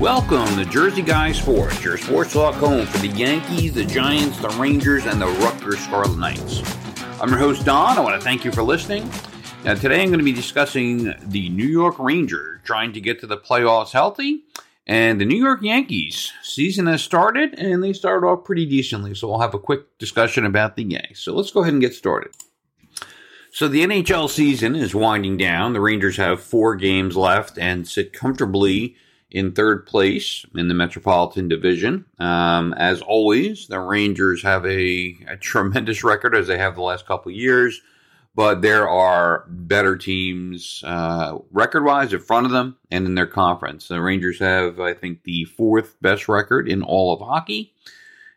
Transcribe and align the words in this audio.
Welcome 0.00 0.56
to 0.56 0.64
Jersey 0.64 1.02
Guy 1.02 1.30
Sports, 1.32 1.84
your 1.84 1.98
sports 1.98 2.32
talk 2.32 2.54
home 2.54 2.86
for 2.86 2.96
the 3.00 3.08
Yankees, 3.08 3.74
the 3.74 3.84
Giants, 3.84 4.38
the 4.38 4.48
Rangers, 4.48 5.04
and 5.04 5.20
the 5.20 5.26
Rutgers 5.26 5.78
Scarlet 5.80 6.16
Knights. 6.16 6.62
I'm 7.20 7.28
your 7.28 7.38
host, 7.38 7.66
Don. 7.66 7.98
I 7.98 8.00
want 8.00 8.18
to 8.18 8.24
thank 8.24 8.42
you 8.42 8.50
for 8.50 8.62
listening. 8.62 9.10
Now, 9.62 9.74
today 9.74 10.00
I'm 10.00 10.08
going 10.08 10.18
to 10.18 10.24
be 10.24 10.32
discussing 10.32 11.12
the 11.26 11.50
New 11.50 11.66
York 11.66 11.98
Rangers 11.98 12.62
trying 12.64 12.94
to 12.94 13.00
get 13.02 13.20
to 13.20 13.26
the 13.26 13.36
playoffs 13.36 13.92
healthy, 13.92 14.44
and 14.86 15.20
the 15.20 15.26
New 15.26 15.36
York 15.36 15.60
Yankees 15.60 16.32
season 16.42 16.86
has 16.86 17.04
started, 17.04 17.58
and 17.58 17.84
they 17.84 17.92
started 17.92 18.26
off 18.26 18.44
pretty 18.44 18.64
decently. 18.64 19.14
So 19.14 19.28
we'll 19.28 19.40
have 19.40 19.52
a 19.52 19.58
quick 19.58 19.98
discussion 19.98 20.46
about 20.46 20.76
the 20.76 20.84
Yankees. 20.84 21.18
So 21.18 21.34
let's 21.34 21.50
go 21.50 21.60
ahead 21.60 21.74
and 21.74 21.82
get 21.82 21.92
started. 21.92 22.32
So 23.52 23.68
the 23.68 23.84
NHL 23.84 24.30
season 24.30 24.76
is 24.76 24.94
winding 24.94 25.36
down. 25.36 25.74
The 25.74 25.80
Rangers 25.82 26.16
have 26.16 26.42
four 26.42 26.74
games 26.74 27.18
left 27.18 27.58
and 27.58 27.86
sit 27.86 28.14
comfortably 28.14 28.96
in 29.30 29.52
third 29.52 29.86
place 29.86 30.44
in 30.56 30.68
the 30.68 30.74
Metropolitan 30.74 31.48
Division. 31.48 32.04
Um, 32.18 32.72
as 32.74 33.00
always, 33.02 33.68
the 33.68 33.80
Rangers 33.80 34.42
have 34.42 34.66
a, 34.66 35.16
a, 35.28 35.36
tremendous 35.36 36.02
record 36.02 36.34
as 36.34 36.46
they 36.46 36.58
have 36.58 36.74
the 36.74 36.82
last 36.82 37.06
couple 37.06 37.30
years, 37.30 37.80
but 38.34 38.62
there 38.62 38.88
are 38.88 39.44
better 39.48 39.96
teams 39.96 40.82
uh, 40.86 41.38
record 41.52 41.84
wise 41.84 42.12
in 42.12 42.20
front 42.20 42.46
of 42.46 42.52
them 42.52 42.76
and 42.90 43.06
in 43.06 43.14
their 43.14 43.26
conference. 43.26 43.88
The 43.88 44.00
Rangers 44.00 44.38
have, 44.40 44.80
I 44.80 44.94
think, 44.94 45.22
the 45.22 45.44
fourth 45.44 45.96
best 46.00 46.28
record 46.28 46.68
in 46.68 46.82
all 46.82 47.12
of 47.12 47.20
hockey 47.20 47.72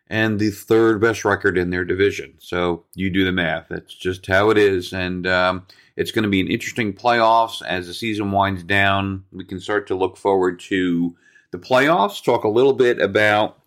and 0.09 0.39
the 0.39 0.51
third 0.51 1.01
best 1.01 1.25
record 1.25 1.57
in 1.57 1.71
their 1.71 1.85
division. 1.85 2.35
So 2.37 2.83
you 2.93 3.09
do 3.09 3.25
the 3.25 3.31
math. 3.31 3.67
That's 3.69 3.93
just 3.93 4.27
how 4.27 4.51
it 4.51 4.57
is. 4.57 4.93
And 4.93 5.25
um, 5.25 5.65
it's 5.95 6.11
going 6.11 6.23
to 6.23 6.29
be 6.29 6.41
an 6.41 6.47
interesting 6.47 6.93
playoffs 6.93 7.61
as 7.61 7.87
the 7.87 7.93
season 7.93 8.31
winds 8.31 8.63
down. 8.63 9.25
We 9.31 9.45
can 9.45 9.59
start 9.59 9.87
to 9.87 9.95
look 9.95 10.17
forward 10.17 10.59
to 10.61 11.15
the 11.51 11.59
playoffs, 11.59 12.23
talk 12.23 12.43
a 12.43 12.49
little 12.49 12.73
bit 12.73 12.99
about 12.99 13.59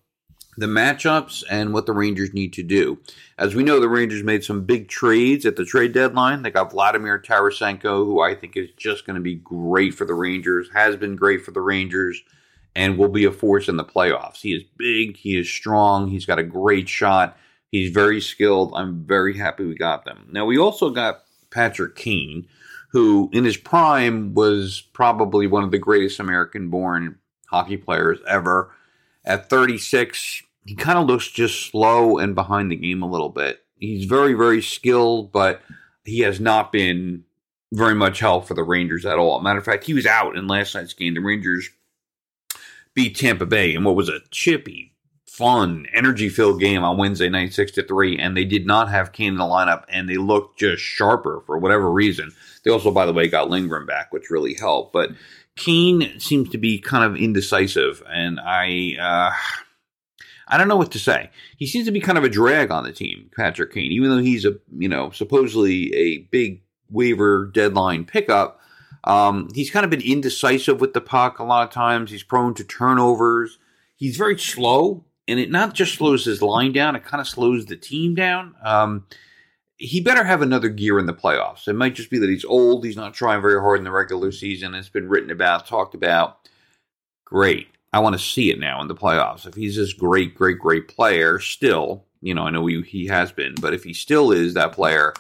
the 0.57 0.67
matchups 0.67 1.45
and 1.51 1.73
what 1.73 1.87
the 1.87 1.93
Rangers 1.93 2.33
need 2.33 2.53
to 2.55 2.63
do. 2.63 2.99
As 3.39 3.55
we 3.55 3.63
know, 3.63 3.79
the 3.79 3.89
Rangers 3.89 4.23
made 4.23 4.43
some 4.43 4.65
big 4.65 4.89
trades 4.89 5.45
at 5.45 5.57
the 5.57 5.65
trade 5.65 5.93
deadline. 5.93 6.43
They 6.43 6.51
got 6.51 6.73
Vladimir 6.73 7.19
Tarasenko, 7.19 8.05
who 8.05 8.21
I 8.21 8.35
think 8.35 8.57
is 8.57 8.71
just 8.77 9.07
going 9.07 9.17
to 9.17 9.23
be 9.23 9.35
great 9.35 9.95
for 9.95 10.07
the 10.07 10.15
Rangers, 10.15 10.71
has 10.73 10.97
been 10.97 11.15
great 11.15 11.45
for 11.45 11.51
the 11.51 11.61
Rangers 11.61 12.23
and 12.75 12.99
will 12.99 13.09
be 13.09 13.25
a 13.25 13.33
force 13.33 13.69
in 13.69 13.77
the 13.77 13.85
playoffs. 13.85 14.41
He 14.41 14.55
is 14.55 14.63
big, 14.77 15.17
he 15.17 15.39
is 15.39 15.49
strong, 15.49 16.09
he's 16.09 16.27
got 16.27 16.39
a 16.39 16.45
great 16.45 16.89
shot, 16.89 17.37
he's 17.71 17.91
very 17.91 18.21
skilled. 18.21 18.73
I'm 18.75 19.05
very 19.05 19.37
happy 19.37 19.65
we 19.65 19.75
got 19.75 20.05
them. 20.05 20.29
Now, 20.31 20.45
we 20.47 20.59
also 20.59 20.91
got 20.91 21.26
Patrick 21.51 21.97
Kane, 21.97 22.47
who 22.91 23.31
in 23.33 23.45
his 23.45 23.57
prime 23.57 24.35
was 24.35 24.83
probably 24.93 25.47
one 25.47 25.65
of 25.65 25.71
the 25.71 25.79
greatest 25.79 26.21
American 26.21 26.71
born 26.71 27.19
hockey 27.49 27.77
players 27.77 28.19
ever. 28.29 28.73
At 29.25 29.49
36, 29.51 30.43
he 30.65 30.75
kind 30.75 30.99
of 30.99 31.07
looks 31.07 31.29
just 31.29 31.71
slow 31.71 32.19
and 32.19 32.35
behind 32.35 32.71
the 32.71 32.77
game 32.77 33.03
a 33.03 33.11
little 33.11 33.29
bit. 33.29 33.65
He's 33.79 34.07
very, 34.07 34.35
very 34.35 34.63
skilled, 34.63 35.33
but 35.33 35.63
he 36.05 36.21
has 36.21 36.41
not 36.41 36.73
been 36.73 37.25
very 37.73 37.95
much 37.95 38.21
help 38.21 38.47
for 38.47 38.55
the 38.55 38.63
Rangers 38.63 39.05
at 39.05 39.19
all. 39.19 39.41
Matter 39.41 39.59
of 39.59 39.65
fact, 39.65 39.85
he 39.85 39.95
was 39.95 40.07
out 40.07 40.37
in 40.37 40.47
last 40.47 40.75
night's 40.75 40.95
game. 40.95 41.15
The 41.15 41.21
Rangers 41.21 41.69
beat 42.95 43.17
Tampa 43.17 43.47
Bay 43.47 43.75
in 43.75 43.85
what 43.85 43.97
was 43.97 44.09
a 44.09 44.21
chippy, 44.31 44.95
fun, 45.37 45.87
energy 45.93 46.31
filled 46.31 46.61
game 46.61 46.83
on 46.83 46.97
Wednesday 46.97 47.29
night, 47.29 47.53
six 47.53 47.71
to 47.73 47.83
three, 47.83 48.19
and 48.19 48.35
they 48.37 48.45
did 48.45 48.67
not 48.67 48.89
have 48.89 49.13
Kane 49.13 49.35
in 49.35 49.39
the 49.39 49.45
lineup, 49.45 49.85
and 49.89 50.09
they 50.09 50.17
looked 50.17 50.59
just 50.59 50.83
sharper 50.83 51.43
for 51.45 51.59
whatever 51.59 51.91
reason. 51.91 52.33
They 52.65 52.71
also, 52.71 52.91
by 52.91 53.05
the 53.05 53.13
way, 53.13 53.29
got 53.29 53.51
Lindgren 53.51 53.85
back, 53.87 54.13
which 54.13 54.31
really 54.31 54.55
helped. 54.55 54.95
But 54.95 55.11
Kane 55.55 56.19
seems 56.19 56.49
to 56.51 56.59
be 56.59 56.79
kind 56.79 57.05
of 57.05 57.21
indecisive, 57.21 58.03
and 58.09 58.41
I. 58.41 58.97
Uh, 58.99 59.37
I 60.49 60.59
don't 60.59 60.69
know 60.69 60.77
what 60.77 60.93
to 60.93 61.01
say. 61.01 61.31
He 61.57 61.67
seems 61.67 61.87
to 61.87 61.93
be 61.93 61.99
kind 61.99 62.17
of 62.17 62.23
a 62.23 62.29
drag 62.29 62.71
on 62.71 62.85
the 62.85 62.93
team, 62.93 63.31
Patrick 63.37 63.73
Kane, 63.73 63.91
even 63.91 64.11
though 64.11 64.23
he's 64.23 64.45
a 64.45 64.55
you 64.79 64.89
know 64.89 65.11
supposedly 65.11 65.93
a 65.93 66.19
big 66.19 66.63
waiver 66.89 67.47
deadline 67.53 68.05
pickup. 68.05 68.61
Um, 69.03 69.49
he's 69.55 69.73
kind 69.73 69.83
of 69.83 69.91
been 69.91 70.01
indecisive 70.01 70.81
with 70.81 70.93
the 70.93 71.01
puck 71.01 71.41
a 71.41 71.45
lot 71.45 71.65
of 71.65 71.71
times. 71.71 72.13
He's 72.13 72.23
prone 72.23 72.55
to 72.55 72.65
turnovers. 72.65 73.59
He's 73.97 74.17
very 74.17 74.39
slow, 74.39 75.06
and 75.29 75.41
it 75.41 75.51
not 75.51 75.75
just 75.75 75.95
slows 75.95 76.25
his 76.25 76.43
line 76.43 76.73
down, 76.73 76.97
it 76.97 77.05
kind 77.05 77.21
of 77.21 77.29
slows 77.29 77.67
the 77.67 77.77
team 77.77 78.15
down. 78.15 78.55
Um, 78.63 79.07
he 79.79 80.01
better 80.01 80.25
have 80.25 80.43
another 80.43 80.69
gear 80.69 80.99
in 80.99 81.07
the 81.07 81.13
playoffs. 81.13 81.69
It 81.69 81.75
might 81.75 81.95
just 81.95 82.11
be 82.11 82.19
that 82.19 82.31
he's 82.31 82.45
old, 82.45 82.85
he's 82.85 82.97
not 82.97 83.15
trying 83.15 83.43
very 83.43 83.61
hard 83.61 83.79
in 83.79 83.85
the 83.85 83.91
regular 83.91 84.33
season. 84.33 84.75
It's 84.75 84.89
been 84.89 85.09
written 85.09 85.31
about, 85.31 85.67
talked 85.67 85.95
about. 85.95 86.49
Great. 87.25 87.69
I 87.93 87.99
want 87.99 88.15
to 88.15 88.19
see 88.19 88.51
it 88.51 88.59
now 88.59 88.81
in 88.81 88.89
the 88.89 88.95
playoffs. 88.95 89.47
If 89.47 89.55
he's 89.55 89.77
this 89.77 89.93
great, 89.93 90.35
great, 90.35 90.59
great 90.59 90.89
player 90.89 91.39
still, 91.39 92.05
you 92.21 92.35
know, 92.35 92.43
I 92.43 92.51
know 92.51 92.67
he, 92.67 92.83
he 92.83 93.07
has 93.07 93.33
been, 93.33 93.55
but 93.61 93.75
if 93.75 93.85
he 93.85 93.93
still 93.93 94.33
is 94.33 94.55
that 94.55 94.73
player, 94.73 95.13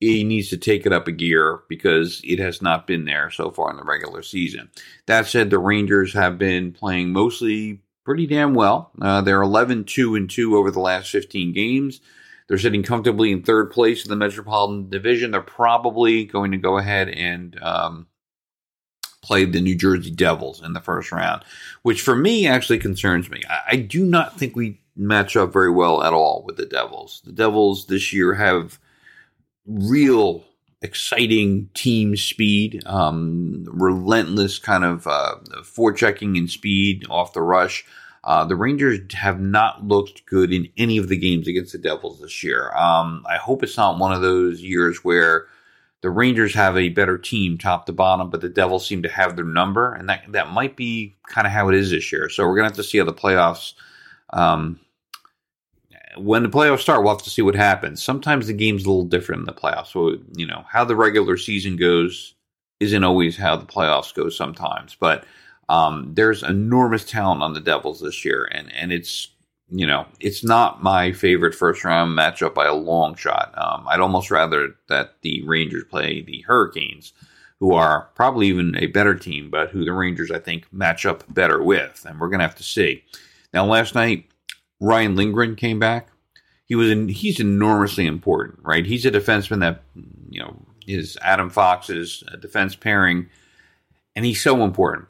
he 0.00 0.24
needs 0.24 0.50
to 0.50 0.56
take 0.56 0.86
it 0.86 0.92
up 0.92 1.08
a 1.08 1.12
gear 1.12 1.60
because 1.68 2.20
it 2.24 2.38
has 2.38 2.60
not 2.60 2.86
been 2.86 3.04
there 3.04 3.30
so 3.30 3.50
far 3.50 3.70
in 3.70 3.76
the 3.76 3.84
regular 3.84 4.22
season. 4.22 4.70
That 5.06 5.26
said, 5.26 5.50
the 5.50 5.58
Rangers 5.58 6.12
have 6.12 6.38
been 6.38 6.72
playing 6.72 7.12
mostly 7.12 7.80
pretty 8.06 8.26
damn 8.28 8.54
well. 8.54 8.92
Uh, 9.02 9.20
they're 9.20 9.42
11 9.42 9.82
2 9.82 10.14
and 10.14 10.30
2 10.30 10.56
over 10.56 10.70
the 10.70 10.78
last 10.78 11.10
15 11.10 11.52
games. 11.52 12.00
They're 12.46 12.56
sitting 12.56 12.84
comfortably 12.84 13.32
in 13.32 13.42
third 13.42 13.72
place 13.72 14.04
in 14.04 14.10
the 14.10 14.16
Metropolitan 14.16 14.88
Division. 14.88 15.32
They're 15.32 15.40
probably 15.40 16.24
going 16.24 16.52
to 16.52 16.56
go 16.56 16.78
ahead 16.78 17.08
and 17.08 17.60
um, 17.60 18.06
play 19.22 19.44
the 19.44 19.60
New 19.60 19.74
Jersey 19.74 20.12
Devils 20.12 20.62
in 20.62 20.72
the 20.72 20.80
first 20.80 21.10
round, 21.10 21.42
which 21.82 22.00
for 22.00 22.14
me 22.14 22.46
actually 22.46 22.78
concerns 22.78 23.28
me. 23.28 23.42
I, 23.50 23.72
I 23.72 23.76
do 23.76 24.04
not 24.04 24.38
think 24.38 24.54
we 24.54 24.80
match 24.94 25.36
up 25.36 25.52
very 25.52 25.72
well 25.72 26.04
at 26.04 26.12
all 26.12 26.44
with 26.46 26.56
the 26.56 26.66
Devils. 26.66 27.22
The 27.24 27.32
Devils 27.32 27.86
this 27.86 28.12
year 28.12 28.34
have 28.34 28.78
real 29.66 30.44
exciting 30.82 31.68
team 31.74 32.16
speed, 32.16 32.82
um, 32.86 33.64
relentless 33.70 34.58
kind 34.58 34.84
of 34.84 35.06
uh, 35.06 35.36
forechecking 35.62 36.36
and 36.36 36.50
speed 36.50 37.06
off 37.08 37.32
the 37.32 37.42
rush. 37.42 37.84
Uh, 38.24 38.44
the 38.44 38.56
Rangers 38.56 39.00
have 39.14 39.40
not 39.40 39.86
looked 39.86 40.26
good 40.26 40.52
in 40.52 40.68
any 40.76 40.98
of 40.98 41.08
the 41.08 41.16
games 41.16 41.46
against 41.46 41.72
the 41.72 41.78
Devils 41.78 42.20
this 42.20 42.42
year. 42.42 42.72
Um, 42.74 43.24
I 43.28 43.36
hope 43.36 43.62
it's 43.62 43.76
not 43.76 43.98
one 43.98 44.12
of 44.12 44.20
those 44.20 44.60
years 44.60 45.04
where 45.04 45.46
the 46.00 46.10
Rangers 46.10 46.52
have 46.54 46.76
a 46.76 46.88
better 46.88 47.18
team 47.18 47.56
top 47.56 47.86
to 47.86 47.92
bottom, 47.92 48.28
but 48.28 48.40
the 48.40 48.48
Devils 48.48 48.86
seem 48.86 49.02
to 49.02 49.08
have 49.08 49.36
their 49.36 49.44
number, 49.44 49.94
and 49.94 50.08
that 50.08 50.24
that 50.32 50.50
might 50.50 50.76
be 50.76 51.16
kind 51.28 51.46
of 51.46 51.52
how 51.52 51.68
it 51.68 51.74
is 51.74 51.90
this 51.90 52.10
year. 52.12 52.28
So 52.28 52.46
we're 52.46 52.56
gonna 52.56 52.68
have 52.68 52.76
to 52.76 52.84
see 52.84 52.98
how 52.98 53.04
the 53.04 53.14
playoffs 53.14 53.74
um, 54.30 54.80
when 56.16 56.42
the 56.42 56.48
playoffs 56.48 56.80
start, 56.80 57.02
we'll 57.02 57.14
have 57.14 57.24
to 57.24 57.30
see 57.30 57.42
what 57.42 57.54
happens. 57.54 58.02
Sometimes 58.02 58.46
the 58.46 58.52
game's 58.52 58.84
a 58.84 58.88
little 58.88 59.04
different 59.04 59.40
in 59.40 59.46
the 59.46 59.52
playoffs. 59.52 59.88
So, 59.88 60.18
you 60.34 60.46
know, 60.46 60.64
how 60.70 60.84
the 60.84 60.96
regular 60.96 61.36
season 61.36 61.76
goes 61.76 62.34
isn't 62.80 63.04
always 63.04 63.36
how 63.36 63.56
the 63.56 63.66
playoffs 63.66 64.14
go 64.14 64.28
sometimes. 64.28 64.96
But 64.98 65.24
um, 65.68 66.12
there's 66.14 66.42
enormous 66.42 67.04
talent 67.04 67.42
on 67.42 67.54
the 67.54 67.60
Devils 67.60 68.00
this 68.00 68.24
year, 68.24 68.48
and, 68.52 68.72
and 68.72 68.92
it's, 68.92 69.28
you 69.68 69.86
know, 69.86 70.06
it's 70.20 70.44
not 70.44 70.82
my 70.82 71.12
favorite 71.12 71.54
first 71.54 71.84
round 71.84 72.16
matchup 72.16 72.54
by 72.54 72.66
a 72.66 72.74
long 72.74 73.16
shot. 73.16 73.52
Um, 73.56 73.86
I'd 73.88 74.00
almost 74.00 74.30
rather 74.30 74.76
that 74.88 75.14
the 75.22 75.42
Rangers 75.44 75.84
play 75.90 76.22
the 76.22 76.42
Hurricanes, 76.42 77.12
who 77.58 77.74
are 77.74 78.10
probably 78.14 78.46
even 78.46 78.76
a 78.76 78.86
better 78.86 79.14
team, 79.14 79.50
but 79.50 79.70
who 79.70 79.84
the 79.84 79.92
Rangers, 79.92 80.30
I 80.30 80.38
think, 80.38 80.72
match 80.72 81.04
up 81.06 81.24
better 81.32 81.62
with. 81.62 82.04
And 82.08 82.20
we're 82.20 82.28
going 82.28 82.40
to 82.40 82.46
have 82.46 82.54
to 82.56 82.62
see. 82.62 83.02
Now, 83.52 83.64
last 83.64 83.94
night, 83.94 84.30
Ryan 84.80 85.16
Lindgren 85.16 85.56
came 85.56 85.78
back. 85.78 86.08
He 86.66 86.74
was 86.74 86.90
in, 86.90 87.08
he's 87.08 87.40
enormously 87.40 88.06
important, 88.06 88.58
right? 88.62 88.84
He's 88.84 89.06
a 89.06 89.10
defenseman 89.10 89.60
that 89.60 89.82
you 90.30 90.40
know 90.40 90.56
is 90.86 91.16
Adam 91.22 91.50
Fox's 91.50 92.22
uh, 92.30 92.36
defense 92.36 92.74
pairing, 92.74 93.28
and 94.14 94.24
he's 94.24 94.42
so 94.42 94.64
important. 94.64 95.08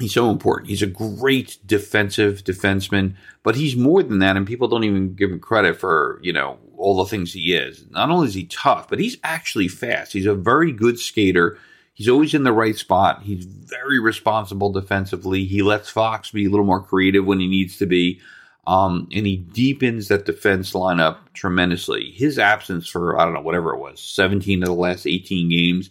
He's 0.00 0.14
so 0.14 0.30
important. 0.30 0.68
He's 0.68 0.82
a 0.82 0.86
great 0.86 1.58
defensive 1.66 2.44
defenseman, 2.44 3.16
but 3.42 3.56
he's 3.56 3.74
more 3.76 4.02
than 4.02 4.20
that, 4.20 4.36
and 4.36 4.46
people 4.46 4.68
don't 4.68 4.84
even 4.84 5.14
give 5.14 5.30
him 5.30 5.40
credit 5.40 5.76
for 5.76 6.20
you 6.22 6.32
know 6.32 6.58
all 6.76 6.96
the 6.96 7.10
things 7.10 7.32
he 7.32 7.54
is. 7.54 7.84
Not 7.90 8.10
only 8.10 8.28
is 8.28 8.34
he 8.34 8.44
tough, 8.44 8.88
but 8.88 9.00
he's 9.00 9.18
actually 9.24 9.68
fast. 9.68 10.12
He's 10.12 10.26
a 10.26 10.34
very 10.34 10.72
good 10.72 10.98
skater. 10.98 11.58
He's 11.92 12.08
always 12.08 12.32
in 12.32 12.44
the 12.44 12.52
right 12.52 12.76
spot. 12.76 13.24
He's 13.24 13.44
very 13.44 13.98
responsible 13.98 14.70
defensively. 14.72 15.44
He 15.44 15.62
lets 15.62 15.90
Fox 15.90 16.30
be 16.30 16.46
a 16.46 16.48
little 16.48 16.64
more 16.64 16.80
creative 16.80 17.26
when 17.26 17.40
he 17.40 17.48
needs 17.48 17.76
to 17.78 17.86
be. 17.86 18.20
Um, 18.68 19.08
and 19.12 19.26
he 19.26 19.38
deepens 19.38 20.08
that 20.08 20.26
defense 20.26 20.74
lineup 20.74 21.16
tremendously. 21.32 22.12
His 22.12 22.38
absence 22.38 22.86
for, 22.86 23.18
I 23.18 23.24
don't 23.24 23.32
know, 23.32 23.40
whatever 23.40 23.72
it 23.72 23.78
was, 23.78 23.98
17 23.98 24.62
of 24.62 24.66
the 24.66 24.74
last 24.74 25.06
18 25.06 25.48
games, 25.48 25.88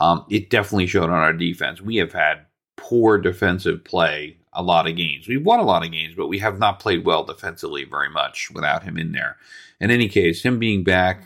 um, 0.00 0.24
it 0.30 0.48
definitely 0.48 0.86
showed 0.86 1.10
on 1.10 1.10
our 1.10 1.32
defense. 1.32 1.80
We 1.80 1.96
have 1.96 2.12
had 2.12 2.46
poor 2.76 3.18
defensive 3.18 3.82
play 3.82 4.36
a 4.52 4.62
lot 4.62 4.88
of 4.88 4.94
games. 4.94 5.26
We've 5.26 5.44
won 5.44 5.58
a 5.58 5.64
lot 5.64 5.84
of 5.84 5.90
games, 5.90 6.14
but 6.16 6.28
we 6.28 6.38
have 6.38 6.60
not 6.60 6.78
played 6.78 7.04
well 7.04 7.24
defensively 7.24 7.82
very 7.82 8.08
much 8.08 8.48
without 8.52 8.84
him 8.84 8.96
in 8.96 9.10
there. 9.10 9.36
In 9.80 9.90
any 9.90 10.08
case, 10.08 10.42
him 10.42 10.60
being 10.60 10.84
back, 10.84 11.24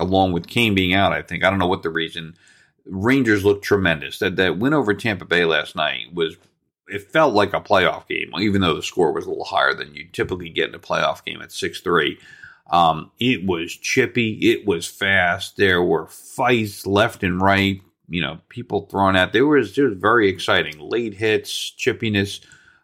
along 0.00 0.32
with 0.32 0.48
Kane 0.48 0.74
being 0.74 0.92
out, 0.92 1.12
I 1.12 1.22
think, 1.22 1.44
I 1.44 1.50
don't 1.50 1.60
know 1.60 1.68
what 1.68 1.84
the 1.84 1.90
reason. 1.90 2.34
Rangers 2.84 3.44
looked 3.44 3.64
tremendous. 3.64 4.18
That 4.18 4.34
that 4.36 4.58
win 4.58 4.74
over 4.74 4.92
Tampa 4.92 5.24
Bay 5.24 5.44
last 5.44 5.76
night 5.76 6.12
was 6.12 6.36
it 6.92 7.10
felt 7.10 7.34
like 7.34 7.54
a 7.54 7.60
playoff 7.60 8.06
game, 8.06 8.30
even 8.38 8.60
though 8.60 8.74
the 8.74 8.82
score 8.82 9.12
was 9.12 9.24
a 9.24 9.28
little 9.28 9.44
higher 9.44 9.74
than 9.74 9.94
you 9.94 10.06
typically 10.12 10.50
get 10.50 10.68
in 10.68 10.74
a 10.74 10.78
playoff 10.78 11.24
game 11.24 11.40
at 11.40 11.52
six 11.52 11.80
three. 11.80 12.18
Um, 12.70 13.10
it 13.18 13.44
was 13.44 13.74
chippy. 13.74 14.50
It 14.50 14.66
was 14.66 14.86
fast. 14.86 15.56
There 15.56 15.82
were 15.82 16.06
fights 16.06 16.86
left 16.86 17.22
and 17.22 17.40
right. 17.40 17.80
You 18.08 18.20
know, 18.20 18.40
people 18.48 18.86
throwing 18.90 19.16
at. 19.16 19.32
There 19.32 19.46
was 19.46 19.72
just 19.72 19.96
very 19.96 20.28
exciting 20.28 20.78
late 20.78 21.14
hits, 21.14 21.72
chippiness, 21.78 22.40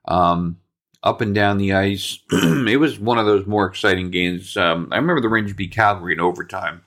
um, 0.06 0.58
up 1.02 1.20
and 1.20 1.34
down 1.34 1.58
the 1.58 1.74
ice. 1.74 2.18
it 2.32 2.80
was 2.80 2.98
one 2.98 3.18
of 3.18 3.26
those 3.26 3.46
more 3.46 3.66
exciting 3.66 4.10
games. 4.10 4.56
Um, 4.56 4.88
I 4.90 4.96
remember 4.96 5.20
the 5.20 5.28
Rangers 5.28 5.56
beat 5.56 5.74
Calgary 5.74 6.14
in 6.14 6.20
overtime 6.20 6.82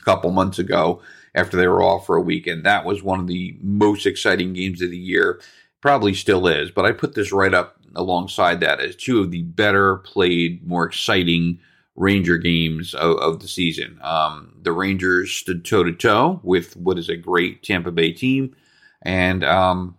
a 0.00 0.04
couple 0.04 0.30
months 0.30 0.58
ago 0.58 1.00
after 1.34 1.56
they 1.56 1.68
were 1.68 1.82
off 1.82 2.06
for 2.06 2.16
a 2.16 2.22
week, 2.22 2.46
and 2.46 2.64
that 2.64 2.84
was 2.84 3.02
one 3.02 3.20
of 3.20 3.26
the 3.28 3.56
most 3.62 4.06
exciting 4.06 4.52
games 4.52 4.82
of 4.82 4.90
the 4.90 4.98
year. 4.98 5.40
Probably 5.80 6.14
still 6.14 6.46
is, 6.46 6.70
but 6.70 6.84
I 6.84 6.92
put 6.92 7.14
this 7.14 7.32
right 7.32 7.54
up 7.54 7.76
alongside 7.94 8.60
that 8.60 8.80
as 8.80 8.96
two 8.96 9.20
of 9.20 9.30
the 9.30 9.42
better 9.42 9.96
played, 9.98 10.66
more 10.66 10.84
exciting 10.84 11.58
Ranger 11.96 12.38
games 12.38 12.94
of, 12.94 13.16
of 13.18 13.40
the 13.40 13.48
season. 13.48 13.98
Um, 14.02 14.54
the 14.62 14.72
Rangers 14.72 15.32
stood 15.32 15.64
toe 15.64 15.82
to 15.82 15.92
toe 15.92 16.40
with 16.42 16.76
what 16.76 16.98
is 16.98 17.08
a 17.08 17.16
great 17.16 17.62
Tampa 17.62 17.90
Bay 17.90 18.12
team 18.12 18.54
and 19.02 19.44
um, 19.44 19.98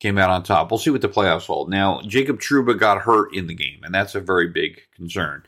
came 0.00 0.18
out 0.18 0.30
on 0.30 0.42
top. 0.42 0.70
We'll 0.70 0.78
see 0.78 0.90
what 0.90 1.00
the 1.00 1.08
playoffs 1.08 1.46
hold. 1.46 1.70
Now, 1.70 2.02
Jacob 2.02 2.40
Trouba 2.40 2.78
got 2.78 3.02
hurt 3.02 3.34
in 3.34 3.46
the 3.46 3.54
game, 3.54 3.80
and 3.82 3.94
that's 3.94 4.14
a 4.14 4.20
very 4.20 4.48
big 4.48 4.80
concern. 4.94 5.42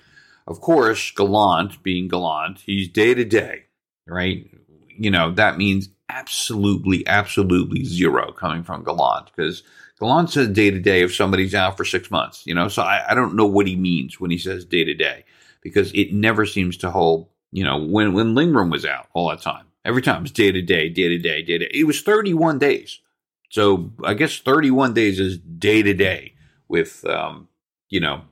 Of 0.46 0.60
course, 0.60 1.10
Gallant 1.12 1.82
being 1.82 2.08
Gallant, 2.08 2.60
he's 2.66 2.88
day 2.88 3.14
to 3.14 3.24
day, 3.24 3.64
right? 4.06 4.50
You 4.88 5.10
know, 5.10 5.32
that 5.32 5.56
means 5.56 5.88
absolutely, 6.22 7.06
absolutely 7.06 7.84
zero 7.84 8.32
coming 8.32 8.62
from 8.62 8.84
Gallant 8.84 9.30
because 9.34 9.62
Gallant 9.98 10.30
says 10.30 10.48
day 10.48 10.70
to 10.70 10.78
day 10.78 11.02
if 11.02 11.14
somebody's 11.14 11.54
out 11.54 11.76
for 11.76 11.84
six 11.84 12.10
months, 12.10 12.46
you 12.46 12.54
know, 12.54 12.68
so 12.68 12.82
I, 12.82 13.10
I 13.10 13.14
don't 13.14 13.34
know 13.34 13.46
what 13.46 13.66
he 13.66 13.76
means 13.76 14.20
when 14.20 14.30
he 14.30 14.38
says 14.38 14.64
day 14.64 14.84
to 14.84 14.94
day 14.94 15.24
because 15.62 15.92
it 15.92 16.12
never 16.12 16.46
seems 16.46 16.76
to 16.78 16.90
hold. 16.90 17.28
You 17.50 17.64
know, 17.64 17.76
when 17.84 18.12
when 18.14 18.34
Lindgren 18.34 18.70
was 18.70 18.86
out 18.86 19.08
all 19.12 19.28
that 19.30 19.42
time, 19.42 19.66
every 19.84 20.00
time 20.00 20.22
it's 20.22 20.30
day 20.30 20.52
to 20.52 20.62
day, 20.62 20.88
day 20.88 21.08
to 21.08 21.18
day, 21.18 21.42
day 21.42 21.58
to. 21.58 21.66
Day. 21.66 21.70
It 21.74 21.84
was 21.84 22.00
31 22.00 22.58
days, 22.58 23.00
so 23.50 23.90
I 24.04 24.14
guess 24.14 24.38
31 24.38 24.94
days 24.94 25.20
is 25.20 25.38
day 25.38 25.82
to 25.82 25.92
day 25.92 26.34
with 26.68 27.04
um, 27.04 27.48
you 27.90 28.00
know 28.00 28.22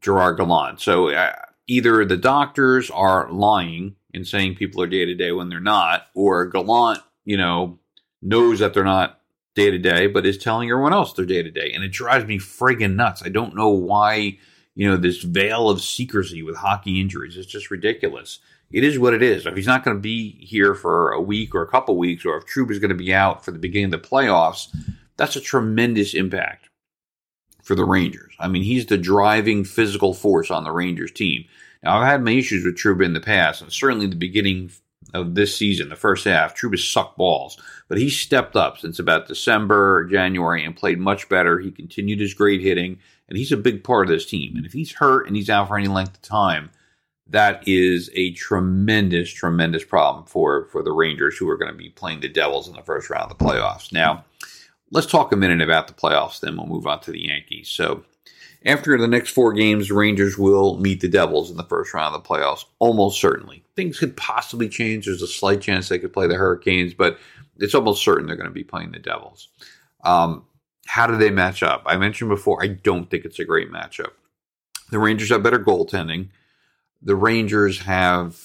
Gerard 0.00 0.38
Gallant. 0.38 0.80
So 0.80 1.10
uh, 1.10 1.32
either 1.66 2.04
the 2.04 2.16
doctors 2.16 2.90
are 2.90 3.30
lying 3.30 3.96
and 4.16 4.26
saying 4.26 4.56
people 4.56 4.82
are 4.82 4.86
day 4.86 5.04
to 5.04 5.14
day 5.14 5.30
when 5.32 5.48
they're 5.48 5.60
not, 5.60 6.06
or 6.14 6.46
Gallant, 6.46 7.00
you 7.24 7.36
know, 7.36 7.78
knows 8.20 8.58
that 8.58 8.74
they're 8.74 8.84
not 8.84 9.20
day 9.54 9.70
to 9.70 9.78
day, 9.78 10.06
but 10.06 10.26
is 10.26 10.38
telling 10.38 10.70
everyone 10.70 10.92
else 10.92 11.12
they're 11.12 11.24
day 11.24 11.42
to 11.42 11.50
day, 11.50 11.72
and 11.72 11.84
it 11.84 11.92
drives 11.92 12.26
me 12.26 12.38
friggin' 12.38 12.96
nuts. 12.96 13.22
I 13.22 13.28
don't 13.28 13.54
know 13.54 13.68
why 13.68 14.38
you 14.76 14.88
know, 14.88 14.96
this 14.96 15.22
veil 15.22 15.68
of 15.70 15.80
secrecy 15.80 16.42
with 16.42 16.56
hockey 16.56 17.00
injuries. 17.00 17.36
is 17.36 17.46
just 17.46 17.70
ridiculous. 17.70 18.38
It 18.70 18.84
is 18.84 18.98
what 18.98 19.14
it 19.14 19.22
is. 19.22 19.46
If 19.46 19.56
he's 19.56 19.66
not 19.66 19.82
going 19.82 19.96
to 19.96 20.00
be 20.00 20.32
here 20.44 20.74
for 20.74 21.12
a 21.12 21.20
week 21.20 21.54
or 21.54 21.62
a 21.62 21.68
couple 21.68 21.96
weeks, 21.96 22.24
or 22.24 22.36
if 22.36 22.44
Trouba 22.44 22.72
is 22.72 22.78
going 22.78 22.90
to 22.90 22.94
be 22.94 23.12
out 23.12 23.44
for 23.44 23.52
the 23.52 23.58
beginning 23.58 23.92
of 23.92 24.02
the 24.02 24.08
playoffs, 24.08 24.68
that's 25.16 25.34
a 25.34 25.40
tremendous 25.40 26.12
impact 26.12 26.68
for 27.62 27.74
the 27.74 27.86
Rangers. 27.86 28.34
I 28.38 28.48
mean, 28.48 28.62
he's 28.62 28.86
the 28.86 28.98
driving 28.98 29.64
physical 29.64 30.12
force 30.12 30.50
on 30.50 30.64
the 30.64 30.72
Rangers 30.72 31.10
team. 31.10 31.46
I've 31.86 32.06
had 32.06 32.22
my 32.22 32.32
issues 32.32 32.64
with 32.64 32.76
Trouba 32.76 33.04
in 33.04 33.12
the 33.12 33.20
past, 33.20 33.62
and 33.62 33.72
certainly 33.72 34.06
the 34.06 34.16
beginning 34.16 34.70
of 35.14 35.34
this 35.34 35.56
season, 35.56 35.88
the 35.88 35.96
first 35.96 36.24
half, 36.24 36.54
Trouba 36.54 36.78
sucked 36.78 37.16
balls, 37.16 37.60
but 37.88 37.98
he 37.98 38.10
stepped 38.10 38.56
up 38.56 38.78
since 38.78 38.98
about 38.98 39.28
December, 39.28 40.04
January, 40.04 40.64
and 40.64 40.76
played 40.76 40.98
much 40.98 41.28
better. 41.28 41.58
He 41.58 41.70
continued 41.70 42.20
his 42.20 42.34
great 42.34 42.60
hitting 42.60 42.98
and 43.28 43.36
he's 43.36 43.52
a 43.52 43.56
big 43.56 43.82
part 43.84 44.06
of 44.06 44.10
this 44.10 44.26
team. 44.26 44.56
And 44.56 44.66
if 44.66 44.72
he's 44.72 44.92
hurt 44.92 45.26
and 45.26 45.36
he's 45.36 45.50
out 45.50 45.68
for 45.68 45.78
any 45.78 45.88
length 45.88 46.14
of 46.14 46.22
time, 46.22 46.70
that 47.28 47.66
is 47.66 48.10
a 48.14 48.32
tremendous, 48.32 49.30
tremendous 49.30 49.84
problem 49.84 50.26
for 50.26 50.66
for 50.66 50.82
the 50.82 50.92
Rangers, 50.92 51.36
who 51.36 51.48
are 51.48 51.56
going 51.56 51.72
to 51.72 51.76
be 51.76 51.90
playing 51.90 52.20
the 52.20 52.28
Devils 52.28 52.68
in 52.68 52.74
the 52.74 52.82
first 52.82 53.10
round 53.10 53.30
of 53.30 53.36
the 53.36 53.44
playoffs. 53.44 53.92
Now, 53.92 54.24
let's 54.92 55.08
talk 55.08 55.32
a 55.32 55.36
minute 55.36 55.60
about 55.60 55.88
the 55.88 55.94
playoffs. 55.94 56.40
Then 56.40 56.56
we'll 56.56 56.66
move 56.66 56.86
on 56.86 57.00
to 57.00 57.12
the 57.12 57.26
Yankees. 57.26 57.68
So. 57.68 58.04
After 58.66 58.98
the 58.98 59.06
next 59.06 59.30
four 59.30 59.52
games, 59.52 59.88
the 59.88 59.94
Rangers 59.94 60.36
will 60.36 60.76
meet 60.78 61.00
the 61.00 61.08
Devils 61.08 61.52
in 61.52 61.56
the 61.56 61.62
first 61.62 61.94
round 61.94 62.14
of 62.14 62.22
the 62.22 62.28
playoffs, 62.28 62.64
almost 62.80 63.20
certainly. 63.20 63.62
Things 63.76 63.98
could 63.98 64.16
possibly 64.16 64.68
change. 64.68 65.06
There's 65.06 65.22
a 65.22 65.28
slight 65.28 65.60
chance 65.60 65.88
they 65.88 66.00
could 66.00 66.12
play 66.12 66.26
the 66.26 66.34
Hurricanes, 66.34 66.92
but 66.92 67.18
it's 67.58 67.76
almost 67.76 68.02
certain 68.02 68.26
they're 68.26 68.34
going 68.34 68.48
to 68.48 68.52
be 68.52 68.64
playing 68.64 68.90
the 68.90 68.98
Devils. 68.98 69.48
Um, 70.02 70.44
how 70.86 71.06
do 71.06 71.16
they 71.16 71.30
match 71.30 71.62
up? 71.62 71.84
I 71.86 71.96
mentioned 71.96 72.28
before, 72.28 72.62
I 72.62 72.68
don't 72.68 73.08
think 73.08 73.24
it's 73.24 73.38
a 73.38 73.44
great 73.44 73.70
matchup. 73.70 74.10
The 74.90 74.98
Rangers 74.98 75.30
have 75.30 75.44
better 75.44 75.60
goaltending. 75.60 76.30
The 77.02 77.16
Rangers 77.16 77.80
have, 77.80 78.36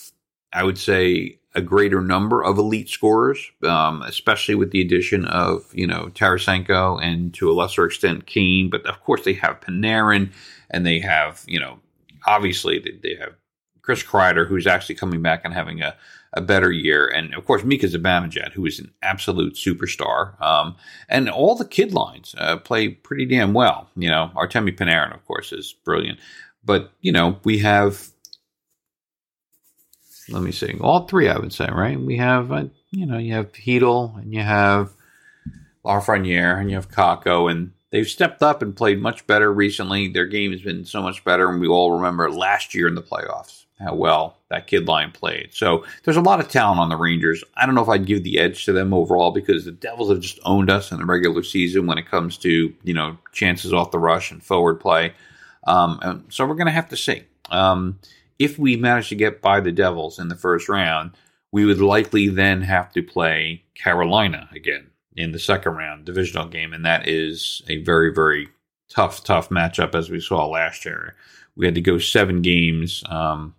I 0.53 0.63
would 0.63 0.77
say, 0.77 1.39
a 1.53 1.61
greater 1.61 2.01
number 2.01 2.41
of 2.43 2.57
elite 2.57 2.89
scorers, 2.89 3.51
um, 3.63 4.01
especially 4.03 4.55
with 4.55 4.71
the 4.71 4.81
addition 4.81 5.25
of, 5.25 5.69
you 5.73 5.85
know, 5.85 6.09
Tarasenko 6.13 7.01
and 7.03 7.33
to 7.33 7.51
a 7.51 7.53
lesser 7.53 7.85
extent 7.85 8.25
Kane. 8.25 8.69
But 8.69 8.85
of 8.85 9.01
course, 9.03 9.23
they 9.25 9.33
have 9.33 9.59
Panarin 9.59 10.31
and 10.69 10.85
they 10.85 10.99
have, 11.01 11.43
you 11.47 11.59
know, 11.59 11.79
obviously 12.25 12.79
they 13.03 13.15
have 13.15 13.35
Chris 13.81 14.03
Kreider, 14.03 14.47
who's 14.47 14.67
actually 14.67 14.95
coming 14.95 15.21
back 15.21 15.41
and 15.43 15.53
having 15.53 15.81
a, 15.81 15.95
a 16.33 16.41
better 16.41 16.71
year. 16.71 17.07
And 17.07 17.33
of 17.33 17.45
course, 17.45 17.63
Mika 17.63 17.87
Zibanejad, 17.87 18.53
who 18.53 18.65
is 18.65 18.79
an 18.79 18.91
absolute 19.01 19.55
superstar. 19.55 20.41
Um, 20.41 20.75
and 21.09 21.29
all 21.29 21.55
the 21.55 21.65
kid 21.65 21.91
lines 21.91 22.33
uh, 22.37 22.57
play 22.57 22.89
pretty 22.89 23.25
damn 23.25 23.53
well. 23.53 23.89
You 23.97 24.09
know, 24.09 24.31
Artemi 24.35 24.77
Panarin, 24.77 25.13
of 25.13 25.25
course, 25.25 25.51
is 25.51 25.73
brilliant. 25.83 26.19
But, 26.63 26.91
you 27.01 27.11
know, 27.11 27.39
we 27.43 27.57
have, 27.57 28.07
let 30.31 30.43
me 30.43 30.51
see, 30.51 30.77
all 30.81 31.07
three, 31.07 31.29
I 31.29 31.37
would 31.37 31.53
say, 31.53 31.67
right? 31.71 31.99
We 31.99 32.17
have, 32.17 32.51
uh, 32.51 32.65
you 32.91 33.05
know, 33.05 33.17
you 33.17 33.33
have 33.33 33.51
Chytil 33.51 34.17
and 34.17 34.33
you 34.33 34.41
have 34.41 34.91
Lafreniere 35.85 36.59
and 36.59 36.69
you 36.69 36.75
have 36.75 36.91
Kakko 36.91 37.51
and 37.51 37.71
they've 37.91 38.07
stepped 38.07 38.41
up 38.41 38.61
and 38.61 38.75
played 38.75 39.01
much 39.01 39.27
better 39.27 39.51
recently. 39.51 40.07
Their 40.07 40.25
game 40.25 40.51
has 40.51 40.61
been 40.61 40.85
so 40.85 41.01
much 41.01 41.23
better, 41.23 41.49
and 41.49 41.61
we 41.61 41.67
all 41.67 41.91
remember 41.91 42.31
last 42.31 42.73
year 42.73 42.87
in 42.87 42.95
the 42.95 43.01
playoffs 43.01 43.65
how 43.79 43.95
well 43.95 44.37
that 44.49 44.67
kid 44.67 44.87
line 44.87 45.11
played. 45.11 45.49
So 45.53 45.85
there's 46.03 46.17
a 46.17 46.21
lot 46.21 46.39
of 46.39 46.47
talent 46.49 46.79
on 46.79 46.89
the 46.89 46.95
Rangers. 46.95 47.43
I 47.55 47.65
don't 47.65 47.75
know 47.75 47.81
if 47.81 47.89
I'd 47.89 48.05
give 48.05 48.23
the 48.23 48.39
edge 48.39 48.65
to 48.65 48.73
them 48.73 48.93
overall 48.93 49.31
because 49.31 49.65
the 49.65 49.71
Devils 49.71 50.09
have 50.09 50.19
just 50.19 50.39
owned 50.45 50.69
us 50.69 50.91
in 50.91 50.99
the 50.99 51.05
regular 51.05 51.43
season 51.43 51.87
when 51.87 51.97
it 51.97 52.07
comes 52.07 52.37
to 52.39 52.73
you 52.83 52.93
know 52.93 53.17
chances 53.31 53.73
off 53.73 53.91
the 53.91 53.99
rush 53.99 54.31
and 54.31 54.43
forward 54.43 54.75
play. 54.79 55.13
Um, 55.65 55.99
and 56.01 56.23
so 56.29 56.45
we're 56.45 56.55
going 56.55 56.67
to 56.67 56.71
have 56.71 56.89
to 56.89 56.97
see. 56.97 57.23
Um, 57.49 57.99
if 58.39 58.57
we 58.57 58.75
manage 58.75 59.09
to 59.09 59.15
get 59.15 59.41
by 59.41 59.59
the 59.59 59.71
Devils 59.71 60.19
in 60.19 60.27
the 60.27 60.35
first 60.35 60.69
round, 60.69 61.11
we 61.51 61.65
would 61.65 61.81
likely 61.81 62.27
then 62.27 62.61
have 62.61 62.91
to 62.93 63.03
play 63.03 63.63
Carolina 63.75 64.49
again 64.53 64.87
in 65.15 65.31
the 65.31 65.39
second 65.39 65.73
round 65.73 66.05
divisional 66.05 66.47
game, 66.47 66.73
and 66.73 66.85
that 66.85 67.07
is 67.07 67.61
a 67.67 67.83
very 67.83 68.13
very 68.13 68.49
tough 68.89 69.23
tough 69.23 69.49
matchup 69.49 69.95
as 69.95 70.09
we 70.09 70.19
saw 70.19 70.45
last 70.45 70.85
year. 70.85 71.15
We 71.55 71.65
had 71.65 71.75
to 71.75 71.81
go 71.81 71.97
seven 71.97 72.41
games. 72.41 73.03
Um, 73.09 73.55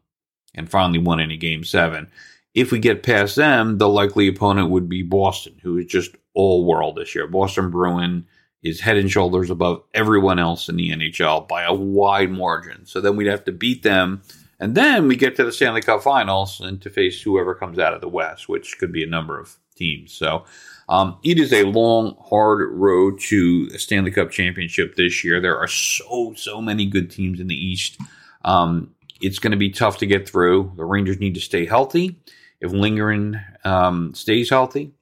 and 0.54 0.70
finally 0.70 0.98
won 0.98 1.20
in 1.20 1.30
a 1.30 1.36
game 1.36 1.64
seven. 1.64 2.10
If 2.54 2.70
we 2.70 2.78
get 2.78 3.02
past 3.02 3.36
them, 3.36 3.78
the 3.78 3.88
likely 3.88 4.28
opponent 4.28 4.70
would 4.70 4.88
be 4.88 5.02
Boston, 5.02 5.58
who 5.62 5.78
is 5.78 5.86
just 5.86 6.14
all 6.34 6.64
world 6.64 6.96
this 6.96 7.14
year. 7.14 7.26
Boston 7.26 7.70
Bruin 7.70 8.26
is 8.62 8.80
head 8.80 8.96
and 8.96 9.10
shoulders 9.10 9.50
above 9.50 9.82
everyone 9.94 10.38
else 10.38 10.68
in 10.68 10.76
the 10.76 10.90
NHL 10.90 11.48
by 11.48 11.62
a 11.64 11.72
wide 11.72 12.30
margin. 12.30 12.84
So 12.86 13.00
then 13.00 13.16
we'd 13.16 13.26
have 13.26 13.44
to 13.44 13.52
beat 13.52 13.82
them. 13.82 14.22
And 14.62 14.76
then 14.76 15.08
we 15.08 15.16
get 15.16 15.34
to 15.36 15.44
the 15.44 15.50
Stanley 15.50 15.82
Cup 15.82 16.04
finals 16.04 16.60
and 16.60 16.80
to 16.82 16.88
face 16.88 17.20
whoever 17.20 17.52
comes 17.52 17.80
out 17.80 17.94
of 17.94 18.00
the 18.00 18.08
West, 18.08 18.48
which 18.48 18.78
could 18.78 18.92
be 18.92 19.02
a 19.02 19.08
number 19.08 19.40
of 19.40 19.56
teams. 19.74 20.12
So 20.12 20.44
um, 20.88 21.18
it 21.24 21.40
is 21.40 21.52
a 21.52 21.64
long, 21.64 22.16
hard 22.30 22.70
road 22.70 23.18
to 23.22 23.68
a 23.74 23.78
Stanley 23.80 24.12
Cup 24.12 24.30
championship 24.30 24.94
this 24.94 25.24
year. 25.24 25.40
There 25.40 25.58
are 25.58 25.66
so, 25.66 26.34
so 26.36 26.62
many 26.62 26.86
good 26.86 27.10
teams 27.10 27.40
in 27.40 27.48
the 27.48 27.56
East. 27.56 27.98
Um, 28.44 28.94
it's 29.20 29.40
going 29.40 29.50
to 29.50 29.56
be 29.56 29.68
tough 29.68 29.98
to 29.98 30.06
get 30.06 30.28
through. 30.28 30.74
The 30.76 30.84
Rangers 30.84 31.18
need 31.18 31.34
to 31.34 31.40
stay 31.40 31.66
healthy. 31.66 32.20
If 32.60 32.70
Lindgren 32.70 33.40
um, 33.64 34.14
stays 34.14 34.48
healthy, 34.48 34.92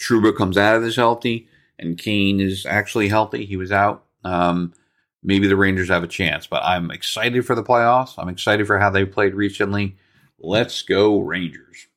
Trouba 0.00 0.36
comes 0.36 0.58
out 0.58 0.74
of 0.74 0.82
this 0.82 0.96
healthy, 0.96 1.46
and 1.78 1.96
Kane 1.96 2.40
is 2.40 2.66
actually 2.66 3.06
healthy. 3.06 3.46
He 3.46 3.56
was 3.56 3.70
out. 3.70 4.04
Um, 4.24 4.72
maybe 5.22 5.46
the 5.46 5.56
Rangers 5.56 5.88
have 5.88 6.02
a 6.02 6.08
chance, 6.08 6.46
but 6.46 6.62
I'm 6.62 6.90
excited 6.90 7.46
for 7.46 7.54
the 7.54 7.62
playoffs. 7.62 8.14
I'm 8.18 8.28
excited 8.28 8.66
for 8.66 8.78
how 8.78 8.90
they 8.90 9.04
played 9.04 9.34
recently. 9.34 9.96
Let's 10.38 10.82
go, 10.82 11.20
Rangers. 11.20 11.88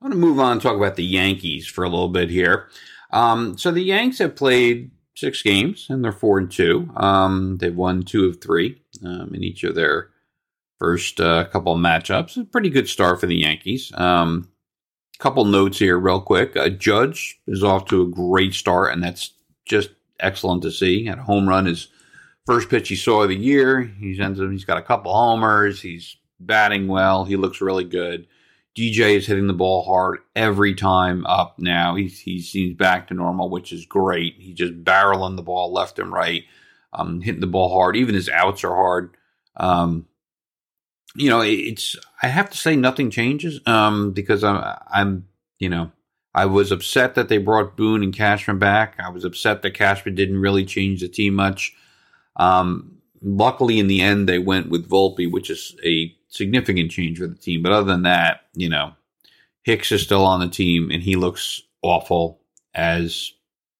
I'm 0.00 0.10
going 0.10 0.20
to 0.20 0.26
move 0.26 0.38
on 0.38 0.52
and 0.52 0.62
talk 0.62 0.76
about 0.76 0.96
the 0.96 1.04
Yankees 1.04 1.66
for 1.66 1.84
a 1.84 1.88
little 1.88 2.08
bit 2.08 2.30
here. 2.30 2.68
Um, 3.10 3.58
so 3.58 3.70
the 3.70 3.82
Yanks 3.82 4.18
have 4.18 4.36
played 4.36 4.90
six 5.16 5.42
games, 5.42 5.86
and 5.88 6.04
they're 6.04 6.12
four 6.12 6.38
and 6.38 6.50
two. 6.50 6.90
Um, 6.96 7.58
they've 7.58 7.74
won 7.74 8.02
two 8.02 8.26
of 8.26 8.40
three 8.40 8.80
um, 9.04 9.32
in 9.34 9.42
each 9.42 9.64
of 9.64 9.74
their 9.74 10.10
first 10.78 11.20
uh, 11.20 11.44
couple 11.46 11.72
of 11.72 11.80
matchups. 11.80 12.40
A 12.40 12.44
pretty 12.44 12.70
good 12.70 12.88
start 12.88 13.18
for 13.18 13.26
the 13.26 13.36
Yankees. 13.36 13.92
Um, 13.94 14.48
couple 15.18 15.44
notes 15.44 15.78
here, 15.78 15.98
real 15.98 16.20
quick. 16.20 16.56
Uh, 16.56 16.68
Judge 16.68 17.40
is 17.46 17.64
off 17.64 17.86
to 17.86 18.02
a 18.02 18.06
great 18.06 18.54
start, 18.54 18.92
and 18.92 19.02
that's 19.02 19.32
just 19.64 19.90
excellent 20.20 20.62
to 20.62 20.70
see. 20.70 21.04
Had 21.04 21.18
a 21.18 21.22
home 21.22 21.48
run 21.48 21.66
his 21.66 21.88
first 22.46 22.68
pitch 22.68 22.88
he 22.88 22.96
saw 22.96 23.22
of 23.22 23.28
the 23.28 23.36
year. 23.36 23.82
He's 23.82 24.20
ends 24.20 24.40
up, 24.40 24.50
he's 24.50 24.64
got 24.64 24.78
a 24.78 24.82
couple 24.82 25.12
homers. 25.12 25.80
He's 25.80 26.16
batting 26.40 26.88
well. 26.88 27.24
He 27.24 27.36
looks 27.36 27.60
really 27.60 27.84
good. 27.84 28.26
DJ 28.76 29.16
is 29.16 29.26
hitting 29.26 29.48
the 29.48 29.52
ball 29.52 29.84
hard 29.84 30.18
every 30.36 30.74
time 30.74 31.26
up 31.26 31.58
now. 31.58 31.96
He's 31.96 32.20
he 32.20 32.40
seems 32.40 32.76
back 32.76 33.08
to 33.08 33.14
normal, 33.14 33.50
which 33.50 33.72
is 33.72 33.86
great. 33.86 34.34
He's 34.38 34.54
just 34.54 34.84
barreling 34.84 35.36
the 35.36 35.42
ball 35.42 35.72
left 35.72 35.98
and 35.98 36.12
right, 36.12 36.44
um, 36.92 37.20
hitting 37.20 37.40
the 37.40 37.48
ball 37.48 37.70
hard. 37.70 37.96
Even 37.96 38.14
his 38.14 38.28
outs 38.28 38.62
are 38.62 38.74
hard. 38.74 39.16
Um, 39.56 40.06
you 41.16 41.28
know, 41.28 41.40
it's 41.40 41.96
I 42.22 42.28
have 42.28 42.50
to 42.50 42.56
say 42.56 42.76
nothing 42.76 43.10
changes 43.10 43.60
um, 43.66 44.12
because 44.12 44.44
I'm 44.44 44.62
I'm 44.88 45.28
you 45.58 45.68
know 45.68 45.90
I 46.38 46.46
was 46.46 46.70
upset 46.70 47.16
that 47.16 47.28
they 47.28 47.38
brought 47.38 47.76
Boone 47.76 48.04
and 48.04 48.14
Cashman 48.14 48.60
back. 48.60 48.94
I 49.00 49.10
was 49.10 49.24
upset 49.24 49.62
that 49.62 49.74
Cashman 49.74 50.14
didn't 50.14 50.38
really 50.38 50.64
change 50.64 51.00
the 51.00 51.08
team 51.08 51.34
much. 51.34 51.74
Um, 52.36 52.98
luckily, 53.20 53.80
in 53.80 53.88
the 53.88 54.00
end, 54.00 54.28
they 54.28 54.38
went 54.38 54.68
with 54.70 54.88
Volpe, 54.88 55.28
which 55.28 55.50
is 55.50 55.74
a 55.84 56.14
significant 56.28 56.92
change 56.92 57.18
for 57.18 57.26
the 57.26 57.34
team. 57.34 57.60
But 57.60 57.72
other 57.72 57.86
than 57.86 58.02
that, 58.02 58.42
you 58.54 58.68
know, 58.68 58.92
Hicks 59.64 59.90
is 59.90 60.02
still 60.02 60.24
on 60.24 60.38
the 60.38 60.48
team, 60.48 60.92
and 60.92 61.02
he 61.02 61.16
looks 61.16 61.60
awful 61.82 62.40
as 62.72 63.32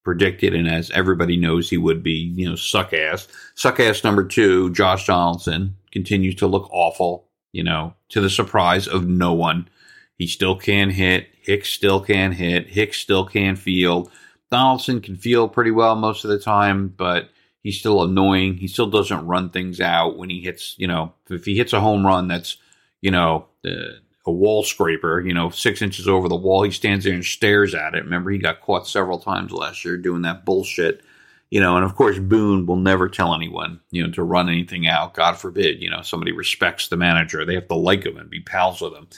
predicted 0.02 0.52
and 0.52 0.68
as 0.68 0.90
everybody 0.90 1.36
knows 1.36 1.70
he 1.70 1.78
would 1.78 2.02
be. 2.02 2.32
You 2.34 2.50
know, 2.50 2.56
suck 2.56 2.92
ass. 2.92 3.28
Suck 3.54 3.78
ass 3.78 4.02
number 4.02 4.24
two, 4.24 4.72
Josh 4.72 5.06
Donaldson, 5.06 5.76
continues 5.92 6.34
to 6.36 6.48
look 6.48 6.68
awful. 6.72 7.28
You 7.52 7.62
know, 7.62 7.94
to 8.08 8.20
the 8.20 8.28
surprise 8.28 8.88
of 8.88 9.06
no 9.06 9.32
one. 9.32 9.68
He 10.18 10.26
still 10.26 10.56
can 10.56 10.90
hit. 10.90 11.28
Hicks 11.40 11.70
still 11.70 12.00
can 12.00 12.32
hit. 12.32 12.66
Hicks 12.66 12.98
still 12.98 13.24
can 13.24 13.56
field. 13.56 14.10
Donaldson 14.50 15.00
can 15.00 15.16
field 15.16 15.52
pretty 15.52 15.70
well 15.70 15.94
most 15.94 16.24
of 16.24 16.30
the 16.30 16.40
time, 16.40 16.88
but 16.88 17.30
he's 17.62 17.78
still 17.78 18.02
annoying. 18.02 18.56
He 18.56 18.66
still 18.66 18.90
doesn't 18.90 19.26
run 19.26 19.50
things 19.50 19.80
out 19.80 20.18
when 20.18 20.28
he 20.28 20.40
hits, 20.40 20.74
you 20.78 20.86
know, 20.86 21.12
if 21.30 21.44
he 21.44 21.56
hits 21.56 21.72
a 21.72 21.80
home 21.80 22.06
run 22.06 22.28
that's, 22.28 22.56
you 23.00 23.10
know, 23.10 23.46
uh, 23.64 24.00
a 24.26 24.32
wall 24.32 24.62
scraper, 24.62 25.20
you 25.20 25.32
know, 25.32 25.50
six 25.50 25.80
inches 25.82 26.08
over 26.08 26.28
the 26.28 26.36
wall, 26.36 26.62
he 26.62 26.70
stands 26.70 27.04
there 27.04 27.14
and 27.14 27.24
stares 27.24 27.74
at 27.74 27.94
it. 27.94 28.04
Remember, 28.04 28.30
he 28.30 28.38
got 28.38 28.60
caught 28.60 28.86
several 28.86 29.18
times 29.18 29.52
last 29.52 29.84
year 29.84 29.96
doing 29.96 30.22
that 30.22 30.44
bullshit, 30.44 31.02
you 31.50 31.60
know, 31.60 31.76
and 31.76 31.84
of 31.84 31.94
course, 31.94 32.18
Boone 32.18 32.66
will 32.66 32.76
never 32.76 33.08
tell 33.08 33.34
anyone, 33.34 33.80
you 33.90 34.04
know, 34.04 34.12
to 34.12 34.22
run 34.22 34.48
anything 34.48 34.86
out. 34.86 35.14
God 35.14 35.36
forbid, 35.36 35.80
you 35.80 35.88
know, 35.88 36.02
somebody 36.02 36.32
respects 36.32 36.88
the 36.88 36.96
manager. 36.96 37.44
They 37.44 37.54
have 37.54 37.68
to 37.68 37.74
like 37.74 38.04
him 38.04 38.18
and 38.18 38.28
be 38.28 38.40
pals 38.40 38.80
with 38.80 38.94
him. 38.94 39.08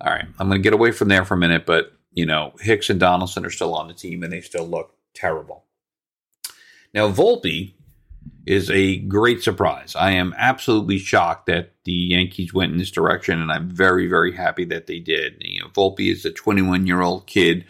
All 0.00 0.12
right, 0.12 0.26
I'm 0.38 0.48
going 0.48 0.60
to 0.60 0.62
get 0.62 0.72
away 0.72 0.92
from 0.92 1.08
there 1.08 1.24
for 1.24 1.34
a 1.34 1.38
minute, 1.38 1.66
but, 1.66 1.92
you 2.12 2.24
know, 2.24 2.52
Hicks 2.60 2.88
and 2.88 3.00
Donaldson 3.00 3.44
are 3.44 3.50
still 3.50 3.74
on 3.74 3.88
the 3.88 3.94
team 3.94 4.22
and 4.22 4.32
they 4.32 4.40
still 4.40 4.66
look 4.66 4.94
terrible. 5.14 5.64
Now, 6.94 7.10
Volpe 7.10 7.74
is 8.46 8.70
a 8.70 8.98
great 8.98 9.42
surprise. 9.42 9.94
I 9.94 10.12
am 10.12 10.34
absolutely 10.38 10.98
shocked 10.98 11.46
that 11.46 11.74
the 11.84 11.92
Yankees 11.92 12.54
went 12.54 12.72
in 12.72 12.78
this 12.78 12.90
direction, 12.90 13.40
and 13.40 13.52
I'm 13.52 13.68
very, 13.68 14.06
very 14.06 14.34
happy 14.34 14.64
that 14.66 14.86
they 14.86 15.00
did. 15.00 15.36
You 15.40 15.60
know, 15.60 15.68
Volpe 15.68 16.10
is 16.10 16.24
a 16.24 16.30
21 16.30 16.86
year 16.86 17.02
old 17.02 17.26
kid 17.26 17.66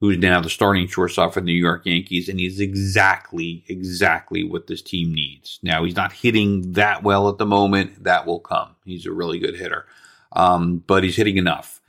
who's 0.00 0.18
now 0.18 0.40
the 0.40 0.50
starting 0.50 0.86
shortstop 0.86 1.34
for 1.34 1.40
the 1.40 1.46
New 1.46 1.52
York 1.52 1.86
Yankees, 1.86 2.28
and 2.28 2.38
he's 2.38 2.60
exactly, 2.60 3.64
exactly 3.68 4.44
what 4.44 4.66
this 4.66 4.82
team 4.82 5.12
needs. 5.12 5.58
Now, 5.62 5.84
he's 5.84 5.96
not 5.96 6.12
hitting 6.12 6.72
that 6.72 7.02
well 7.02 7.28
at 7.28 7.38
the 7.38 7.46
moment. 7.46 8.04
That 8.04 8.26
will 8.26 8.40
come. 8.40 8.76
He's 8.84 9.06
a 9.06 9.12
really 9.12 9.38
good 9.38 9.56
hitter, 9.56 9.86
um, 10.32 10.82
but 10.86 11.04
he's 11.04 11.16
hitting 11.16 11.36
enough. 11.36 11.80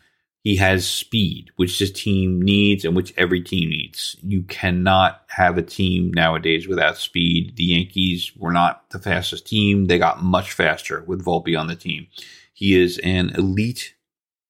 He 0.42 0.56
has 0.56 0.88
speed, 0.88 1.52
which 1.58 1.80
this 1.80 1.92
team 1.92 2.42
needs 2.42 2.86
and 2.86 2.96
which 2.96 3.14
every 3.18 3.42
team 3.42 3.70
needs. 3.70 4.16
You 4.24 4.44
cannot 4.44 5.24
have 5.28 5.58
a 5.58 5.62
team 5.62 6.12
nowadays 6.14 6.68
without 6.68 6.98
speed. 6.98 7.58
The 7.58 7.66
Yankees 7.66 8.32
were 8.38 8.54
not 8.54 8.90
the 8.92 9.00
fastest 9.00 9.46
team. 9.46 9.86
They 9.86 9.98
got 9.98 10.24
much 10.24 10.54
faster 10.54 11.04
with 11.06 11.26
Volpe 11.26 11.60
on 11.60 11.68
the 11.68 11.76
team. 11.76 12.08
He 12.54 12.80
is 12.82 13.00
an 13.00 13.32
elite 13.32 13.96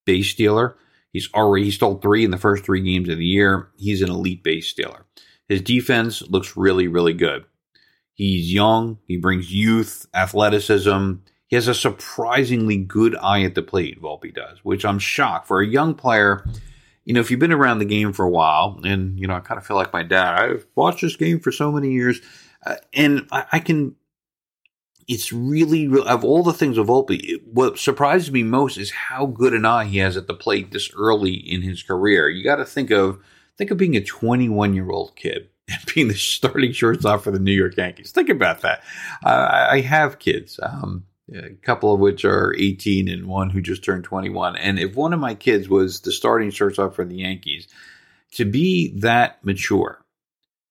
base 0.06 0.30
stealer. 0.30 0.78
He's 1.12 1.30
already 1.34 1.66
he 1.66 1.72
stole 1.72 1.98
three 1.98 2.24
in 2.24 2.32
the 2.32 2.38
first 2.38 2.64
three 2.64 2.82
games 2.82 3.10
of 3.10 3.18
the 3.18 3.26
year. 3.26 3.70
He's 3.78 4.04
an 4.04 4.12
elite 4.12 4.44
base 4.44 4.68
stealer. 4.68 5.06
His 5.48 5.62
defense 5.62 6.22
looks 6.22 6.56
really, 6.56 6.88
really 6.88 7.14
good. 7.14 7.46
He's 8.14 8.54
young. 8.54 9.00
He 9.08 9.18
brings 9.18 9.52
youth, 9.52 10.06
athleticism. 10.14 11.14
He 11.50 11.56
has 11.56 11.68
a 11.68 11.74
surprisingly 11.74 12.78
good 12.78 13.16
eye 13.16 13.42
at 13.42 13.56
the 13.56 13.64
plate, 13.64 14.00
Volpe 14.00 14.34
does, 14.34 14.60
which 14.64 14.86
I'm 14.86 15.00
shocked 15.00 15.48
for 15.48 15.62
a 15.62 15.68
young 15.68 15.96
player. 15.96 16.46
You 17.06 17.16
know, 17.16 17.22
if 17.22 17.32
you've 17.32 17.40
been 17.40 17.52
around 17.52 17.80
the 17.80 17.86
game 17.86 18.14
for 18.14 18.24
a 18.24 18.30
while, 18.30 18.80
and 18.84 19.20
you 19.20 19.26
know, 19.26 19.34
I 19.34 19.40
kind 19.40 19.58
of 19.58 19.66
feel 19.66 19.76
like 19.76 19.92
my 19.92 20.04
dad. 20.04 20.40
I've 20.40 20.68
watched 20.76 21.02
this 21.02 21.16
game 21.16 21.40
for 21.40 21.52
so 21.52 21.72
many 21.72 21.92
years, 21.92 22.22
uh, 22.64 22.76
and 22.94 23.28
I, 23.32 23.46
I, 23.52 23.60
can. 23.62 23.96
It's 25.08 25.34
really 25.34 25.90
of 26.02 26.24
all 26.24 26.44
the 26.44 26.54
things 26.54 26.78
of 26.78 26.86
Volpe. 26.86 27.42
What 27.52 27.80
surprises 27.80 28.32
me 28.32 28.44
most 28.44 28.78
is 28.78 28.92
how 28.92 29.26
good 29.26 29.56
an 29.56 29.66
eye 29.66 29.86
he 29.86 29.98
has 29.98 30.18
at 30.18 30.28
the 30.28 30.36
plate 30.36 30.72
this 30.72 30.92
early 30.96 31.34
in 31.34 31.64
his 31.64 31.82
career. 31.82 32.30
You 32.30 32.44
got 32.44 32.58
to 32.58 32.66
think 32.66 32.92
of 32.92 33.18
think 33.58 33.72
of 33.72 33.78
being 33.78 33.98
a 33.98 34.04
21 34.04 34.76
year 34.76 34.92
old 34.92 35.16
kid 35.16 35.50
and 35.68 35.80
being 35.96 36.10
the 36.10 36.14
starting 36.14 36.74
shortstop 36.74 37.24
for 37.24 37.32
the 37.32 37.40
New 37.40 37.54
York 37.54 37.76
Yankees. 37.76 38.12
Think 38.12 38.30
about 38.30 38.62
that. 38.62 38.84
Uh, 39.26 39.68
I 39.72 39.82
have 39.82 40.20
kids. 40.20 40.60
Um, 40.62 41.06
a 41.34 41.50
couple 41.62 41.94
of 41.94 42.00
which 42.00 42.26
are 42.26 42.56
18 42.58 43.08
and 43.08 43.28
one 43.28 43.50
who 43.50 43.62
just 43.62 43.84
turned 43.84 44.04
21. 44.04 44.56
And 44.56 44.80
if 44.80 44.96
one 44.96 45.14
of 45.14 45.20
my 45.20 45.36
kids 45.36 45.70
was 45.70 46.02
the 46.02 46.12
starting 46.12 46.52
shortstop 46.52 46.96
for 46.96 47.06
the 47.06 47.18
Yankees, 47.18 47.68
to 48.34 48.46
be 48.46 48.98
that 49.00 49.44
mature, 49.44 50.04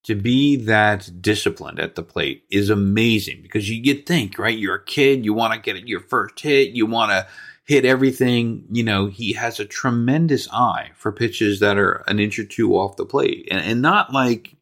to 0.05 0.15
be 0.15 0.57
that 0.57 1.11
disciplined 1.21 1.79
at 1.79 1.95
the 1.95 2.03
plate 2.03 2.45
is 2.51 2.71
amazing 2.71 3.43
because 3.43 3.69
you 3.69 3.83
get 3.83 4.07
think, 4.07 4.39
right? 4.39 4.57
You're 4.57 4.77
a 4.77 4.85
kid, 4.85 5.25
you 5.25 5.35
want 5.35 5.53
to 5.55 5.61
get 5.61 5.87
your 5.87 6.01
first 6.01 6.41
hit, 6.41 6.71
you 6.71 6.87
want 6.87 7.11
to 7.11 7.27
hit 7.65 7.85
everything. 7.85 8.65
You 8.71 8.85
know, 8.85 9.07
he 9.07 9.35
has 9.35 9.61
a 9.61 9.65
tremendous 9.65 10.49
eye 10.51 10.93
for 10.95 11.13
pitches 11.13 11.61
that 11.61 11.77
are 11.77 12.05
an 12.07 12.19
inch 12.19 12.39
or 12.39 12.45
two 12.45 12.75
off 12.75 12.97
the 12.97 13.05
plate 13.05 13.49
and, 13.51 13.61
and 13.61 13.83
not 13.83 14.13
like 14.13 14.57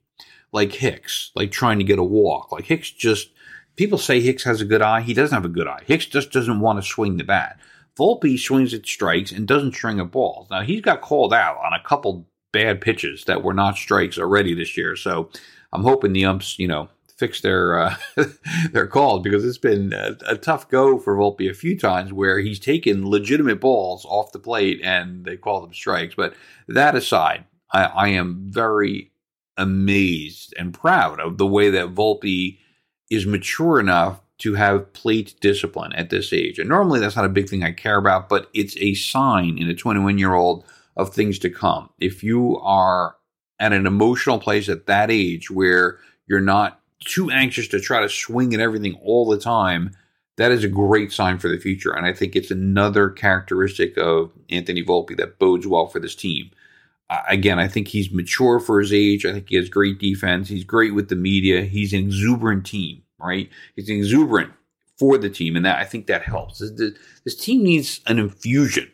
like 0.52 0.72
Hicks, 0.72 1.32
like 1.34 1.50
trying 1.50 1.78
to 1.78 1.84
get 1.84 1.98
a 1.98 2.04
walk. 2.04 2.50
Like 2.50 2.64
Hicks 2.64 2.90
just 2.90 3.28
people 3.76 3.98
say 3.98 4.20
Hicks 4.20 4.44
has 4.44 4.60
a 4.60 4.66
good 4.66 4.82
eye. 4.82 5.02
He 5.02 5.14
doesn't 5.14 5.34
have 5.34 5.44
a 5.44 5.48
good 5.48 5.68
eye. 5.68 5.82
Hicks 5.86 6.06
just 6.06 6.32
doesn't 6.32 6.60
want 6.60 6.82
to 6.82 6.88
swing 6.88 7.16
the 7.16 7.24
bat. 7.24 7.58
Volpe 7.96 8.38
swings 8.38 8.74
at 8.74 8.86
strikes 8.86 9.32
and 9.32 9.46
doesn't 9.46 9.74
string 9.74 10.00
at 10.00 10.10
balls. 10.10 10.48
Now 10.50 10.62
he's 10.62 10.82
got 10.82 11.00
called 11.00 11.32
out 11.32 11.58
on 11.64 11.72
a 11.72 11.82
couple 11.82 12.26
bad 12.52 12.80
pitches 12.80 13.24
that 13.24 13.42
were 13.42 13.54
not 13.54 13.76
strikes 13.76 14.18
already 14.18 14.54
this 14.54 14.76
year. 14.76 14.96
So 14.96 15.30
I'm 15.72 15.82
hoping 15.82 16.12
the 16.12 16.24
umps, 16.24 16.58
you 16.58 16.68
know, 16.68 16.88
fix 17.16 17.40
their 17.40 17.78
uh, 17.78 17.96
their 18.72 18.86
calls 18.86 19.22
because 19.22 19.44
it's 19.44 19.58
been 19.58 19.92
a, 19.92 20.16
a, 20.26 20.36
tough 20.36 20.68
go 20.68 20.98
for 20.98 21.16
Volpe 21.16 21.50
a 21.50 21.54
few 21.54 21.78
times 21.78 22.12
where 22.12 22.38
he's 22.38 22.58
taken 22.58 23.08
legitimate 23.08 23.60
balls 23.60 24.04
off 24.04 24.32
the 24.32 24.38
plate 24.38 24.80
and 24.82 25.24
they 25.24 25.36
call 25.36 25.62
them 25.62 25.72
strikes. 25.72 26.14
But 26.14 26.34
that 26.68 26.94
aside, 26.94 27.44
I, 27.72 27.84
I 27.84 28.08
am 28.08 28.46
very 28.50 29.12
amazed 29.56 30.54
and 30.58 30.74
proud 30.74 31.18
of 31.18 31.38
the 31.38 31.46
way 31.46 31.70
that 31.70 31.94
Volpe 31.94 32.58
is 33.10 33.26
mature 33.26 33.80
enough 33.80 34.20
to 34.38 34.54
have 34.54 34.92
plate 34.92 35.34
discipline 35.40 35.92
at 35.94 36.10
this 36.10 36.32
age. 36.32 36.58
And 36.58 36.68
normally 36.68 37.00
that's 37.00 37.16
not 37.16 37.24
a 37.24 37.30
big 37.30 37.48
thing 37.48 37.62
I 37.62 37.72
care 37.72 37.96
about, 37.96 38.28
but 38.28 38.50
it's 38.52 38.76
a 38.78 38.94
sign 38.94 39.58
in 39.58 39.68
a 39.68 39.74
21 39.74 40.18
year 40.18 40.34
old 40.34 40.64
of 40.96 41.14
things 41.14 41.38
to 41.40 41.50
come. 41.50 41.90
If 42.00 42.22
you 42.22 42.58
are 42.58 43.16
at 43.58 43.72
an 43.72 43.86
emotional 43.86 44.38
place 44.38 44.68
at 44.68 44.86
that 44.86 45.10
age 45.10 45.50
where 45.50 45.98
you're 46.26 46.40
not 46.40 46.80
too 47.00 47.30
anxious 47.30 47.68
to 47.68 47.80
try 47.80 48.00
to 48.00 48.08
swing 48.08 48.52
at 48.52 48.60
everything 48.60 48.98
all 49.02 49.26
the 49.26 49.38
time, 49.38 49.92
that 50.36 50.52
is 50.52 50.64
a 50.64 50.68
great 50.68 51.12
sign 51.12 51.38
for 51.38 51.48
the 51.48 51.58
future. 51.58 51.92
And 51.92 52.04
I 52.04 52.12
think 52.12 52.36
it's 52.36 52.50
another 52.50 53.08
characteristic 53.08 53.96
of 53.96 54.32
Anthony 54.50 54.82
Volpe 54.82 55.16
that 55.16 55.38
bodes 55.38 55.66
well 55.66 55.86
for 55.86 55.98
this 55.98 56.14
team. 56.14 56.50
Again, 57.28 57.58
I 57.58 57.68
think 57.68 57.88
he's 57.88 58.10
mature 58.10 58.58
for 58.58 58.80
his 58.80 58.92
age. 58.92 59.24
I 59.24 59.32
think 59.32 59.48
he 59.48 59.56
has 59.56 59.68
great 59.68 60.00
defense. 60.00 60.48
He's 60.48 60.64
great 60.64 60.94
with 60.94 61.08
the 61.08 61.14
media. 61.14 61.62
He's 61.62 61.92
an 61.92 62.00
exuberant 62.00 62.66
team, 62.66 63.02
right? 63.20 63.48
He's 63.76 63.88
exuberant 63.88 64.52
for 64.98 65.16
the 65.16 65.30
team, 65.30 65.54
and 65.54 65.64
that 65.64 65.78
I 65.78 65.84
think 65.84 66.06
that 66.06 66.22
helps. 66.22 66.58
This, 66.58 66.92
this 67.24 67.36
team 67.36 67.62
needs 67.62 68.00
an 68.06 68.18
infusion 68.18 68.90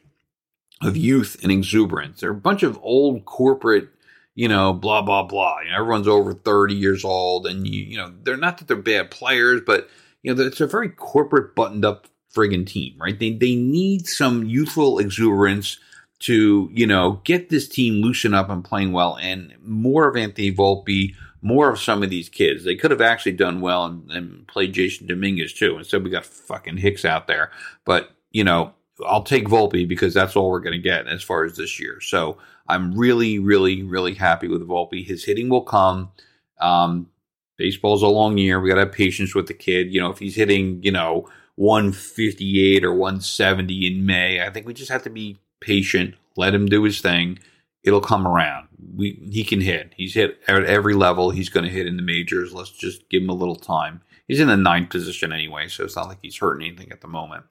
of 0.83 0.97
youth 0.97 1.39
and 1.43 1.51
exuberance. 1.51 2.21
They're 2.21 2.33
a 2.33 2.35
bunch 2.35 2.63
of 2.63 2.79
old 2.83 3.25
corporate, 3.25 3.89
you 4.35 4.49
know, 4.49 4.73
blah 4.73 5.01
blah 5.01 5.23
blah. 5.23 5.61
You 5.61 5.71
know, 5.71 5.77
everyone's 5.77 6.09
over 6.09 6.35
thirty 6.35 6.75
years 6.75 7.05
old, 7.05 7.47
and 7.47 7.67
you, 7.67 7.83
you 7.83 7.97
know, 7.97 8.13
they're 8.25 8.37
not 8.37 8.59
that 8.59 8.69
they're 8.69 8.77
bad 8.77 9.11
players, 9.11 9.63
but 9.65 9.89
you 10.23 10.35
know, 10.35 10.43
it's 10.45 10.61
a 10.61 10.67
very 10.67 10.91
corporate, 10.91 11.55
buttoned 11.55 11.85
up 11.85 12.09
friggin' 12.35 12.67
team, 12.67 12.95
right? 12.99 13.19
They 13.19 13.33
they 13.33 13.55
need 13.55 14.07
some 14.07 14.45
youthful 14.45 14.99
exuberance 14.99 15.79
to, 16.23 16.71
you 16.73 16.87
know, 16.87 17.21
get 17.25 17.49
this 17.49 17.69
team 17.69 17.95
loosen 17.95 18.33
up 18.33 18.49
and 18.49 18.65
playing 18.65 18.93
well 18.93 19.19
and 19.21 19.55
more 19.65 20.09
of 20.09 20.17
Anthony 20.17 20.55
Volpe, 20.55 21.15
more 21.41 21.71
of 21.71 21.81
some 21.81 22.03
of 22.03 22.11
these 22.11 22.29
kids. 22.29 22.65
They 22.65 22.77
could 22.77 22.93
have 22.93 23.01
actually 23.01 23.33
done 23.33 23.61
well 23.61 23.85
and, 23.85 24.11
and 24.11 24.47
played 24.47 24.73
Jasson 24.73 25.09
Dominguez 25.09 25.53
too. 25.53 25.77
Instead, 25.77 26.05
we 26.05 26.11
got 26.11 26.25
fucking 26.25 26.77
Hicks 26.77 27.05
out 27.05 27.27
there. 27.27 27.51
But, 27.85 28.13
you 28.31 28.45
know, 28.45 28.73
I'll 29.05 29.25
take 29.25 29.49
Volpe 29.49 29.89
because 29.89 30.15
that's 30.15 30.37
all 30.37 30.51
we're 30.51 30.61
going 30.61 30.75
to 30.75 30.79
get 30.79 31.09
as 31.09 31.25
far 31.25 31.45
as 31.45 31.57
this 31.57 31.81
year. 31.81 32.01
So 32.01 32.39
I'm 32.69 32.97
really, 32.97 33.41
really, 33.41 33.83
really 33.83 34.15
happy 34.15 34.47
with 34.47 34.67
Volpe. 34.67 35.05
His 35.05 35.25
hitting 35.25 35.49
will 35.49 35.65
come. 35.65 36.13
Um, 36.61 37.09
baseball's 37.57 38.03
a 38.03 38.09
long 38.09 38.39
year. 38.39 38.61
We 38.61 38.69
got 38.69 38.77
to 38.77 38.83
have 38.83 38.93
patience 38.93 39.35
with 39.35 39.49
the 39.49 39.55
kid. 39.55 39.93
You 39.93 40.01
know, 40.01 40.11
if 40.11 40.19
he's 40.19 40.37
hitting, 40.37 40.81
you 40.85 40.93
know, 40.93 41.29
158 41.57 42.85
or 42.85 42.95
170 42.95 43.87
in 43.87 44.07
May, 44.07 44.41
I 44.41 44.51
think 44.51 44.67
we 44.67 44.75
just 44.75 44.91
have 44.93 45.03
to 45.03 45.11
be 45.11 45.41
patient, 45.63 46.15
let 46.37 46.55
him 46.55 46.67
do 46.67 46.83
his 46.83 47.01
thing. 47.01 47.39
It'll 47.83 48.01
come 48.01 48.27
around. 48.27 48.69
We 48.97 49.19
he 49.31 49.45
can 49.45 49.61
hit. 49.61 49.93
He's 49.97 50.15
hit 50.15 50.41
at 50.47 50.65
every 50.65 50.95
level. 50.95 51.31
He's 51.31 51.49
going 51.49 51.65
to 51.65 51.73
hit 51.73 51.87
in 51.87 51.97
the 51.97 52.03
majors. 52.03 52.53
Let's 52.53 52.71
just 52.71 53.09
give 53.09 53.23
him 53.23 53.31
a 53.31 53.35
little 53.35 53.57
time. 53.57 54.03
He's 54.29 54.41
in 54.41 54.49
the 54.49 54.57
ninth 54.57 54.91
position 54.91 55.33
anyway, 55.33 55.69
so 55.69 55.85
it's 55.85 55.97
not 55.97 56.09
like 56.09 56.19
he's 56.23 56.39
hurting 56.39 56.67
anything 56.67 56.93
at 56.93 57.01
the 57.01 57.09
moment. 57.09 57.45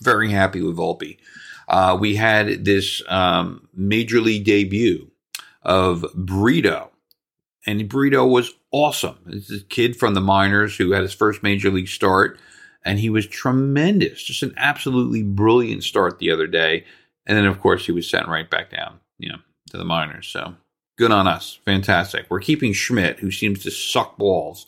Very 0.00 0.30
happy 0.30 0.60
with 0.60 0.76
Volpe. 0.76 1.18
Uh, 1.68 1.96
we 1.98 2.16
had 2.16 2.64
this 2.64 3.02
um, 3.08 3.68
major 3.74 4.20
league 4.20 4.44
debut 4.44 5.10
of 5.62 6.04
Brito, 6.14 6.90
and 7.66 7.88
Brito 7.88 8.26
was 8.26 8.52
awesome. 8.70 9.18
This 9.24 9.50
is 9.50 9.62
a 9.62 9.66
kid 9.66 9.96
from 9.96 10.14
the 10.14 10.20
minors 10.20 10.76
who 10.76 10.92
had 10.92 11.02
his 11.02 11.14
first 11.14 11.42
major 11.42 11.70
league 11.70 11.88
start, 11.88 12.38
and 12.84 12.98
he 12.98 13.10
was 13.10 13.26
tremendous. 13.26 14.22
Just 14.22 14.42
an 14.42 14.54
absolutely 14.56 15.22
brilliant 15.22 15.84
start 15.84 16.18
the 16.18 16.30
other 16.30 16.46
day. 16.46 16.84
And 17.26 17.36
then, 17.36 17.46
of 17.46 17.60
course, 17.60 17.86
he 17.86 17.92
was 17.92 18.08
sent 18.08 18.28
right 18.28 18.48
back 18.48 18.70
down, 18.70 19.00
you 19.18 19.30
know, 19.30 19.38
to 19.70 19.78
the 19.78 19.84
minors. 19.84 20.26
So 20.26 20.54
good 20.98 21.10
on 21.10 21.26
us. 21.26 21.58
Fantastic. 21.64 22.26
We're 22.28 22.40
keeping 22.40 22.72
Schmidt, 22.72 23.18
who 23.18 23.30
seems 23.30 23.62
to 23.62 23.70
suck 23.70 24.16
balls 24.16 24.66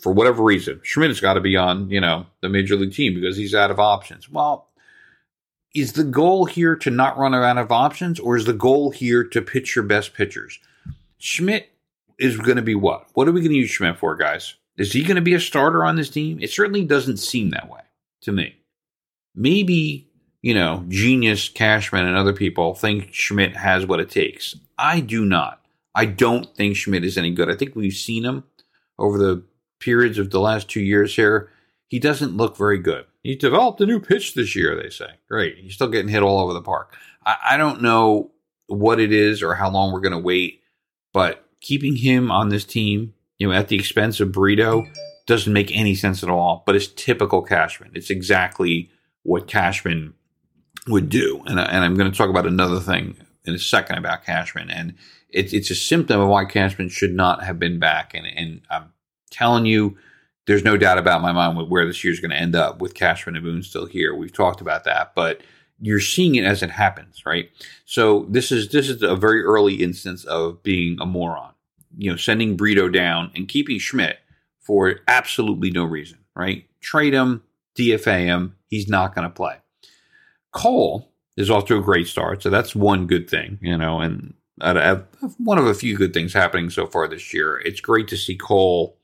for 0.00 0.12
whatever 0.12 0.42
reason. 0.42 0.80
Schmidt 0.82 1.10
has 1.10 1.20
got 1.20 1.34
to 1.34 1.40
be 1.40 1.56
on, 1.56 1.90
you 1.90 2.00
know, 2.00 2.26
the 2.40 2.48
major 2.48 2.76
league 2.76 2.92
team 2.92 3.14
because 3.14 3.36
he's 3.36 3.54
out 3.54 3.70
of 3.70 3.78
options. 3.78 4.30
Well, 4.30 4.68
is 5.74 5.92
the 5.94 6.04
goal 6.04 6.44
here 6.44 6.76
to 6.76 6.90
not 6.90 7.16
run 7.16 7.34
out 7.34 7.58
of 7.58 7.72
options, 7.72 8.20
or 8.20 8.36
is 8.36 8.44
the 8.44 8.52
goal 8.52 8.90
here 8.90 9.24
to 9.24 9.40
pitch 9.40 9.74
your 9.74 9.84
best 9.84 10.12
pitchers? 10.12 10.58
Schmidt 11.18 11.70
is 12.18 12.36
going 12.36 12.56
to 12.56 12.62
be 12.62 12.74
what? 12.74 13.06
What 13.14 13.28
are 13.28 13.32
we 13.32 13.40
going 13.40 13.52
to 13.52 13.58
use 13.58 13.70
Schmidt 13.70 13.98
for, 13.98 14.16
guys? 14.16 14.54
Is 14.76 14.92
he 14.92 15.02
going 15.02 15.16
to 15.16 15.22
be 15.22 15.34
a 15.34 15.40
starter 15.40 15.84
on 15.84 15.96
this 15.96 16.10
team? 16.10 16.38
It 16.40 16.50
certainly 16.50 16.84
doesn't 16.84 17.18
seem 17.18 17.50
that 17.50 17.70
way 17.70 17.80
to 18.22 18.32
me. 18.32 18.56
Maybe 19.34 20.10
you 20.42 20.54
know, 20.54 20.84
genius 20.88 21.48
Cashman 21.48 22.06
and 22.06 22.16
other 22.16 22.32
people 22.32 22.74
think 22.74 23.14
Schmidt 23.14 23.56
has 23.56 23.86
what 23.86 24.00
it 24.00 24.10
takes. 24.10 24.56
I 24.76 25.00
do 25.00 25.24
not. 25.24 25.60
I 25.94 26.04
don't 26.04 26.54
think 26.56 26.76
Schmidt 26.76 27.04
is 27.04 27.16
any 27.16 27.30
good. 27.30 27.48
I 27.48 27.54
think 27.54 27.76
we've 27.76 27.92
seen 27.92 28.24
him 28.24 28.44
over 28.98 29.18
the 29.18 29.44
periods 29.78 30.18
of 30.18 30.30
the 30.30 30.40
last 30.40 30.68
two 30.68 30.80
years 30.80 31.14
here. 31.14 31.50
He 31.88 31.98
doesn't 31.98 32.36
look 32.36 32.56
very 32.56 32.78
good. 32.78 33.04
He 33.22 33.36
developed 33.36 33.80
a 33.80 33.86
new 33.86 34.00
pitch 34.00 34.34
this 34.34 34.56
year, 34.56 34.74
they 34.74 34.90
say. 34.90 35.10
Great. 35.28 35.58
He's 35.58 35.74
still 35.74 35.88
getting 35.88 36.08
hit 36.08 36.22
all 36.22 36.40
over 36.40 36.52
the 36.52 36.62
park. 36.62 36.96
I, 37.24 37.36
I 37.50 37.56
don't 37.56 37.82
know 37.82 38.32
what 38.66 38.98
it 38.98 39.12
is 39.12 39.42
or 39.42 39.54
how 39.54 39.70
long 39.70 39.92
we're 39.92 40.00
going 40.00 40.12
to 40.12 40.18
wait, 40.18 40.62
but 41.12 41.46
keeping 41.60 41.96
him 41.96 42.30
on 42.30 42.48
this 42.48 42.64
team, 42.64 43.14
you 43.38 43.46
know, 43.46 43.54
at 43.54 43.68
the 43.68 43.76
expense 43.76 44.18
of 44.18 44.32
Brito 44.32 44.84
doesn't 45.26 45.52
make 45.52 45.76
any 45.76 45.94
sense 45.94 46.22
at 46.22 46.30
all. 46.30 46.64
But 46.66 46.74
it's 46.74 46.88
typical 46.88 47.42
Cashman. 47.42 47.92
It's 47.94 48.10
exactly 48.10 48.90
what 49.22 49.46
Cashman 49.46 50.14
would 50.88 51.08
do. 51.08 51.42
And, 51.46 51.58
and 51.58 51.84
I'm 51.84 51.94
going 51.94 52.10
to 52.10 52.16
talk 52.16 52.30
about 52.30 52.46
another 52.46 52.80
thing 52.80 53.16
in 53.44 53.54
a 53.54 53.58
second 53.58 53.98
about 53.98 54.24
Cashman. 54.24 54.70
And 54.70 54.94
it's 55.28 55.52
it's 55.52 55.70
a 55.70 55.74
symptom 55.74 56.20
of 56.20 56.28
why 56.28 56.44
Cashman 56.44 56.88
should 56.88 57.14
not 57.14 57.42
have 57.44 57.58
been 57.58 57.78
back. 57.78 58.14
And, 58.14 58.26
and 58.26 58.60
I'm 58.70 58.92
telling 59.30 59.66
you, 59.66 59.96
there's 60.46 60.64
no 60.64 60.76
doubt 60.76 60.98
about 60.98 61.22
my 61.22 61.32
mind 61.32 61.70
where 61.70 61.86
this 61.86 62.02
year's 62.02 62.20
going 62.20 62.30
to 62.30 62.36
end 62.36 62.56
up 62.56 62.80
with 62.80 62.94
Cashman 62.94 63.36
and 63.36 63.44
Boone 63.44 63.62
still 63.62 63.86
here. 63.86 64.14
We've 64.14 64.32
talked 64.32 64.60
about 64.60 64.84
that, 64.84 65.14
but 65.14 65.40
you're 65.80 66.00
seeing 66.00 66.34
it 66.34 66.44
as 66.44 66.62
it 66.62 66.70
happens, 66.70 67.24
right? 67.24 67.50
So 67.84 68.26
this 68.28 68.52
is 68.52 68.68
this 68.68 68.88
is 68.88 69.02
a 69.02 69.16
very 69.16 69.42
early 69.42 69.76
instance 69.76 70.24
of 70.24 70.62
being 70.62 70.98
a 71.00 71.06
moron. 71.06 71.52
You 71.96 72.10
know, 72.10 72.16
sending 72.16 72.56
Brito 72.56 72.88
down 72.88 73.30
and 73.34 73.48
keeping 73.48 73.78
Schmidt 73.78 74.18
for 74.60 75.00
absolutely 75.08 75.70
no 75.70 75.84
reason, 75.84 76.18
right? 76.34 76.64
Trade 76.80 77.12
him, 77.12 77.42
DFA 77.76 78.24
him. 78.24 78.56
He's 78.68 78.88
not 78.88 79.14
going 79.14 79.28
to 79.28 79.34
play. 79.34 79.61
Cole 80.52 81.10
is 81.36 81.50
off 81.50 81.66
to 81.66 81.78
a 81.78 81.82
great 81.82 82.06
start, 82.06 82.42
so 82.42 82.50
that's 82.50 82.74
one 82.74 83.06
good 83.06 83.28
thing, 83.28 83.58
you 83.60 83.76
know, 83.76 84.00
and 84.00 84.34
one 85.38 85.58
of 85.58 85.66
a 85.66 85.74
few 85.74 85.96
good 85.96 86.14
things 86.14 86.32
happening 86.32 86.70
so 86.70 86.86
far 86.86 87.08
this 87.08 87.34
year. 87.34 87.58
It's 87.64 87.80
great 87.80 88.08
to 88.08 88.16
see 88.16 88.36
Cole, 88.36 88.96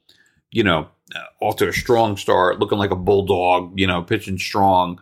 you 0.50 0.62
know, 0.62 0.88
uh, 1.14 1.24
off 1.44 1.56
to 1.56 1.68
a 1.68 1.72
strong 1.72 2.16
start, 2.16 2.58
looking 2.58 2.78
like 2.78 2.90
a 2.90 2.96
bulldog, 2.96 3.78
you 3.78 3.86
know, 3.86 4.02
pitching 4.02 4.38
strong. 4.38 5.00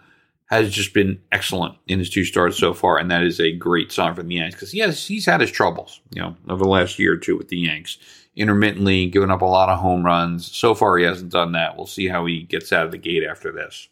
Has 0.48 0.70
just 0.70 0.94
been 0.94 1.20
excellent 1.32 1.74
in 1.88 1.98
his 1.98 2.08
two 2.08 2.22
starts 2.22 2.56
so 2.56 2.72
far, 2.72 2.98
and 2.98 3.10
that 3.10 3.24
is 3.24 3.40
a 3.40 3.50
great 3.50 3.90
sign 3.90 4.14
for 4.14 4.22
the 4.22 4.36
Yanks 4.36 4.54
because 4.54 4.72
yes, 4.72 5.04
he's 5.04 5.26
had 5.26 5.40
his 5.40 5.50
troubles, 5.50 6.00
you 6.14 6.22
know, 6.22 6.36
over 6.48 6.62
the 6.62 6.70
last 6.70 7.00
year 7.00 7.14
or 7.14 7.16
two 7.16 7.36
with 7.36 7.48
the 7.48 7.58
Yanks, 7.58 7.98
intermittently 8.36 9.06
giving 9.06 9.32
up 9.32 9.42
a 9.42 9.44
lot 9.44 9.68
of 9.68 9.80
home 9.80 10.06
runs. 10.06 10.46
So 10.46 10.72
far, 10.76 10.98
he 10.98 11.04
hasn't 11.04 11.32
done 11.32 11.50
that. 11.52 11.76
We'll 11.76 11.86
see 11.86 12.06
how 12.06 12.26
he 12.26 12.42
gets 12.42 12.72
out 12.72 12.86
of 12.86 12.92
the 12.92 12.98
gate 12.98 13.24
after 13.24 13.50
this. 13.50 13.88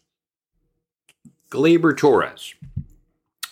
Gleyber 1.49 1.95
Torres. 1.95 2.53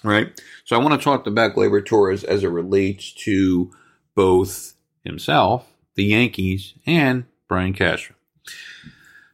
Right? 0.04 0.40
So 0.66 0.76
I 0.76 0.84
want 0.84 1.00
to 1.00 1.04
talk 1.04 1.26
about 1.28 1.56
Gleyber 1.56 1.86
Torres 1.86 2.24
as 2.24 2.44
it 2.44 2.50
relates 2.50 3.12
to 3.24 3.72
both 4.16 4.74
himself, 5.04 5.68
the 5.96 6.04
Yankees, 6.04 6.74
and 6.86 7.26
Brian 7.48 7.74
Cashman. 7.74 8.18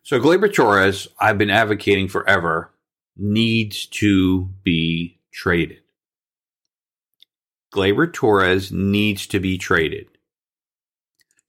So 0.03 0.19
Gleyber 0.19 0.53
Torres, 0.53 1.07
I've 1.19 1.37
been 1.37 1.49
advocating 1.49 2.07
forever, 2.07 2.71
needs 3.15 3.85
to 3.87 4.49
be 4.63 5.19
traded. 5.31 5.81
Gleyber 7.73 8.11
Torres 8.11 8.71
needs 8.71 9.27
to 9.27 9.39
be 9.39 9.57
traded. 9.57 10.07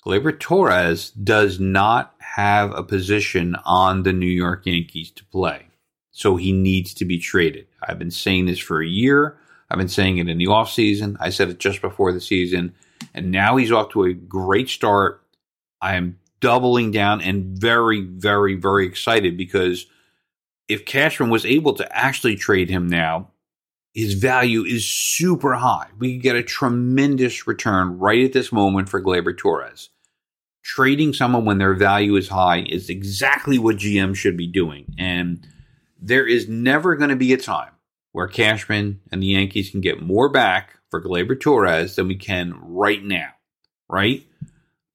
Gleyber 0.05 0.39
Torres 0.39 1.11
does 1.11 1.59
not 1.59 2.15
have 2.19 2.73
a 2.73 2.83
position 2.83 3.57
on 3.65 4.03
the 4.03 4.13
New 4.13 4.27
York 4.27 4.67
Yankees 4.67 5.11
to 5.13 5.25
play. 5.27 5.70
So 6.13 6.37
he 6.37 6.53
needs 6.53 6.95
to 6.95 7.05
be 7.05 7.19
traded. 7.19 7.67
I've 7.83 7.99
been 7.99 8.11
saying 8.11 8.47
this 8.47 8.59
for 8.59 8.83
a 8.83 8.87
year. 8.87 9.37
I've 9.71 9.79
been 9.79 9.89
saying 9.89 10.19
it 10.19 10.29
in 10.29 10.39
the 10.39 10.47
offseason. 10.47 11.17
I 11.21 11.31
said 11.31 11.49
it 11.49 11.59
just 11.59 11.81
before 11.81 12.13
the 12.13 12.21
season. 12.21 12.75
And 13.15 13.31
now 13.31 13.57
he's 13.57 13.73
off 13.73 13.91
to 13.93 14.05
a 14.05 14.13
great 14.13 14.69
start. 14.69 15.23
I 15.81 15.95
am 15.95 16.19
doubling 16.41 16.91
down 16.91 17.21
and 17.21 17.59
very, 17.59 18.01
very, 18.01 18.55
very 18.55 18.87
excited 18.87 19.37
because 19.37 19.87
if 20.69 20.85
Cashman 20.85 21.31
was 21.31 21.47
able 21.47 21.75
to 21.75 21.97
actually 21.97 22.37
trade 22.37 22.71
him 22.71 22.89
now, 22.89 23.31
his 23.93 24.15
value 24.15 24.65
is 24.65 24.87
super 24.89 25.55
high. 25.55 25.89
We 25.99 26.15
could 26.15 26.23
get 26.23 26.37
a 26.37 26.43
tremendous 26.43 27.47
return 27.47 27.99
right 27.99 28.25
at 28.25 28.33
this 28.33 28.53
moment 28.53 28.89
for 28.89 29.03
Gleyber 29.03 29.37
Torres. 29.37 29.91
Trading 30.63 31.13
someone 31.13 31.45
when 31.45 31.59
their 31.59 31.75
value 31.75 32.15
is 32.17 32.29
high 32.29 32.63
is 32.69 32.89
exactly 32.89 33.59
what 33.59 33.77
GM 33.77 34.15
should 34.15 34.37
be 34.37 34.47
doing. 34.47 34.95
And 34.99 35.47
there 36.01 36.27
is 36.27 36.49
never 36.49 36.97
going 36.97 37.11
to 37.11 37.17
be 37.17 37.33
a 37.33 37.39
time 37.39 37.73
where 38.13 38.27
Cashman 38.27 39.01
and 39.13 39.23
the 39.23 39.29
Yankees 39.29 39.71
can 39.71 39.81
get 39.81 40.03
more 40.03 40.29
back 40.29 40.79
for 40.91 41.03
Gleyber 41.03 41.39
Torres 41.39 41.97
than 41.97 42.09
we 42.09 42.17
can 42.17 42.55
right 42.61 43.03
now, 43.03 43.31
right? 43.89 44.27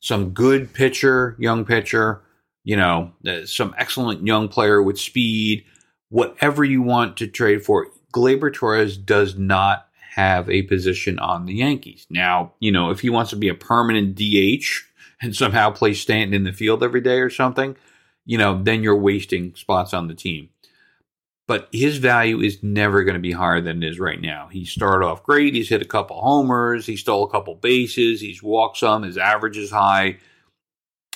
Some 0.02 0.32
good 0.32 0.74
pitcher, 0.74 1.36
young 1.40 1.66
pitcher, 1.66 2.22
you 2.64 2.76
know, 2.76 3.12
uh, 3.26 3.46
some 3.46 3.74
excellent 3.78 4.26
young 4.26 4.50
player 4.50 4.82
with 4.82 5.00
speed, 5.00 5.64
whatever 6.10 6.64
you 6.64 6.82
want 6.82 7.18
to 7.18 7.28
trade 7.28 7.64
for. 7.64 7.88
Gleyber 8.14 8.54
Torres 8.54 8.98
does 8.98 9.38
not 9.38 9.88
have 10.16 10.50
a 10.50 10.64
position 10.64 11.20
on 11.20 11.46
the 11.46 11.56
Yankees. 11.56 12.08
Now, 12.10 12.54
you 12.60 12.72
know, 12.72 12.90
if 12.90 13.02
he 13.02 13.10
wants 13.10 13.32
to 13.32 13.36
be 13.36 13.50
a 13.50 13.54
permanent 13.54 14.16
DH 14.16 14.66
and 15.22 15.36
somehow 15.36 15.72
play 15.72 15.94
Stanton 15.94 16.34
in 16.34 16.44
the 16.44 16.54
field 16.54 16.84
every 16.84 17.02
day 17.02 17.20
or 17.20 17.30
something, 17.30 17.76
you 18.26 18.38
know, 18.38 18.62
then 18.62 18.82
you're 18.82 18.96
wasting 18.96 19.54
spots 19.56 19.94
on 19.94 20.08
the 20.08 20.16
team 20.16 20.50
but 21.48 21.70
his 21.72 21.98
value 21.98 22.42
is 22.42 22.64
never 22.64 23.04
going 23.04 23.14
to 23.16 23.20
be 23.20 23.32
higher 23.32 23.62
than 23.62 23.84
it 23.84 23.88
is 23.88 24.00
right 24.00 24.20
now. 24.20 24.48
He 24.52 24.66
started 24.66 25.06
off 25.06 25.24
great. 25.24 25.54
He's 25.54 25.70
hit 25.70 25.82
a 25.82 25.86
couple 25.86 26.20
homers. 26.20 26.86
He 26.86 26.98
stole 26.98 27.24
a 27.24 27.30
couple 27.30 27.56
bases. 27.56 28.22
He's 28.22 28.42
walked 28.42 28.78
some. 28.78 29.04
His 29.04 29.18
average 29.18 29.58
is 29.58 29.72
high. 29.72 30.18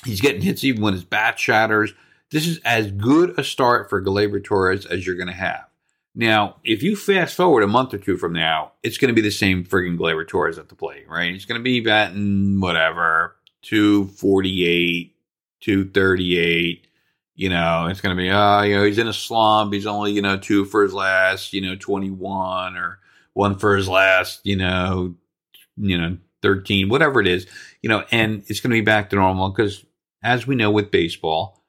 He's 0.06 0.22
getting 0.22 0.42
hits 0.42 0.64
even 0.64 0.82
when 0.82 0.94
his 0.94 1.04
bat 1.04 1.40
shatters. 1.40 1.94
This 2.32 2.48
is 2.48 2.60
as 2.64 2.92
good 2.92 3.40
a 3.40 3.44
start 3.44 3.90
for 3.90 4.02
Gleyber 4.02 4.44
Torres 4.44 4.86
as 4.86 5.06
you're 5.06 5.16
going 5.16 5.28
to 5.28 5.34
have. 5.34 5.66
Now, 6.14 6.58
if 6.64 6.84
you 6.84 6.96
fast 6.96 7.36
forward 7.36 7.64
a 7.64 7.68
month 7.68 7.94
or 7.94 7.98
two 7.98 8.18
from 8.18 8.34
now, 8.34 8.74
it's 8.84 8.98
going 8.98 9.10
to 9.10 9.20
be 9.20 9.22
the 9.22 9.32
same 9.32 9.64
frigging 9.64 9.98
Gleyber 9.98 10.28
Torres 10.28 10.58
at 10.58 10.70
the 10.70 10.76
plate, 10.76 11.10
right? 11.10 11.32
He's 11.32 11.46
going 11.46 11.60
to 11.60 11.64
be 11.64 11.80
batting 11.80 12.60
whatever, 12.60 13.36
248, 13.64 15.16
238 15.62 16.88
you 17.40 17.48
know, 17.48 17.88
it's 17.90 18.02
going 18.02 18.14
to 18.14 18.22
be, 18.22 18.30
uh, 18.30 18.64
you 18.64 18.76
know, 18.76 18.84
he's 18.84 18.98
in 18.98 19.08
a 19.08 19.14
slump. 19.14 19.72
He's 19.72 19.86
only, 19.86 20.12
you 20.12 20.22
know, 20.22 20.38
two 20.38 20.66
for 20.66 20.84
his 20.84 20.94
last, 20.94 21.54
you 21.54 21.62
know, 21.62 21.78
21 21.78 22.76
or 22.76 23.00
one 23.32 23.58
for 23.58 23.78
his 23.78 23.88
last, 23.88 24.42
you 24.44 24.58
know, 24.58 25.16
you 25.78 25.98
know, 25.98 26.18
13, 26.42 26.90
whatever 26.90 27.22
it 27.22 27.28
is, 27.28 27.48
you 27.82 27.88
know, 27.88 28.04
and 28.12 28.44
it's 28.48 28.60
going 28.60 28.72
to 28.72 28.76
be 28.76 28.82
back 28.82 29.10
to 29.10 29.16
normal 29.16 29.52
because 29.52 29.86
as 30.22 30.46
we 30.46 30.56
know 30.56 30.70
with 30.70 30.92
baseball, 30.92 31.64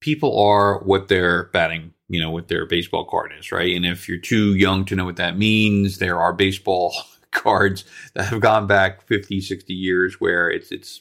people 0.00 0.36
are 0.40 0.80
what 0.80 1.06
their 1.06 1.44
batting 1.44 1.94
you 2.08 2.20
know, 2.20 2.30
what 2.30 2.48
their 2.48 2.66
baseball 2.66 3.06
card 3.06 3.32
is, 3.38 3.50
right? 3.50 3.74
And 3.74 3.86
if 3.86 4.06
you're 4.06 4.18
too 4.18 4.54
young 4.54 4.84
to 4.84 4.94
know 4.94 5.06
what 5.06 5.16
that 5.16 5.38
means, 5.38 5.96
there 5.96 6.20
are 6.20 6.34
baseball 6.34 6.92
cards 7.30 7.84
that 8.12 8.24
have 8.24 8.40
gone 8.40 8.66
back 8.66 9.06
50, 9.06 9.40
60 9.40 9.72
years 9.72 10.20
where 10.20 10.50
it's 10.50 10.70
it's 10.70 11.00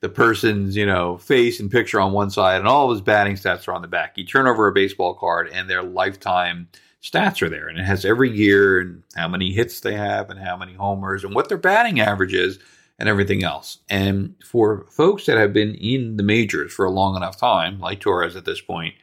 the 0.00 0.08
person's, 0.08 0.76
you 0.76 0.86
know, 0.86 1.18
face 1.18 1.60
and 1.60 1.70
picture 1.70 2.00
on 2.00 2.12
one 2.12 2.30
side 2.30 2.58
and 2.58 2.68
all 2.68 2.90
of 2.90 2.96
his 2.96 3.00
batting 3.00 3.36
stats 3.36 3.68
are 3.68 3.72
on 3.72 3.82
the 3.82 3.88
back. 3.88 4.16
You 4.16 4.24
turn 4.24 4.46
over 4.46 4.66
a 4.66 4.72
baseball 4.72 5.14
card 5.14 5.48
and 5.52 5.68
their 5.68 5.82
lifetime 5.82 6.68
stats 7.02 7.42
are 7.42 7.48
there 7.48 7.68
and 7.68 7.78
it 7.78 7.84
has 7.84 8.04
every 8.04 8.30
year 8.30 8.80
and 8.80 9.02
how 9.14 9.28
many 9.28 9.52
hits 9.52 9.80
they 9.80 9.94
have 9.94 10.30
and 10.30 10.38
how 10.38 10.56
many 10.56 10.74
homers 10.74 11.24
and 11.24 11.34
what 11.34 11.48
their 11.48 11.58
batting 11.58 12.00
average 12.00 12.34
is 12.34 12.58
and 12.98 13.08
everything 13.08 13.42
else. 13.42 13.78
And 13.88 14.34
for 14.44 14.86
folks 14.90 15.26
that 15.26 15.36
have 15.36 15.52
been 15.52 15.74
in 15.74 16.16
the 16.16 16.22
majors 16.22 16.72
for 16.72 16.84
a 16.84 16.90
long 16.90 17.16
enough 17.16 17.36
time, 17.36 17.80
like 17.80 18.00
Torres 18.00 18.36
at 18.36 18.44
this 18.44 18.60
point, 18.60 18.94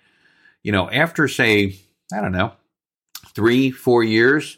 you 0.64 0.72
know, 0.72 0.90
after 0.90 1.28
say, 1.28 1.76
I 2.14 2.22
don't 2.22 2.32
know, 2.32 2.54
three, 3.34 3.72
four 3.72 4.04
years, 4.04 4.58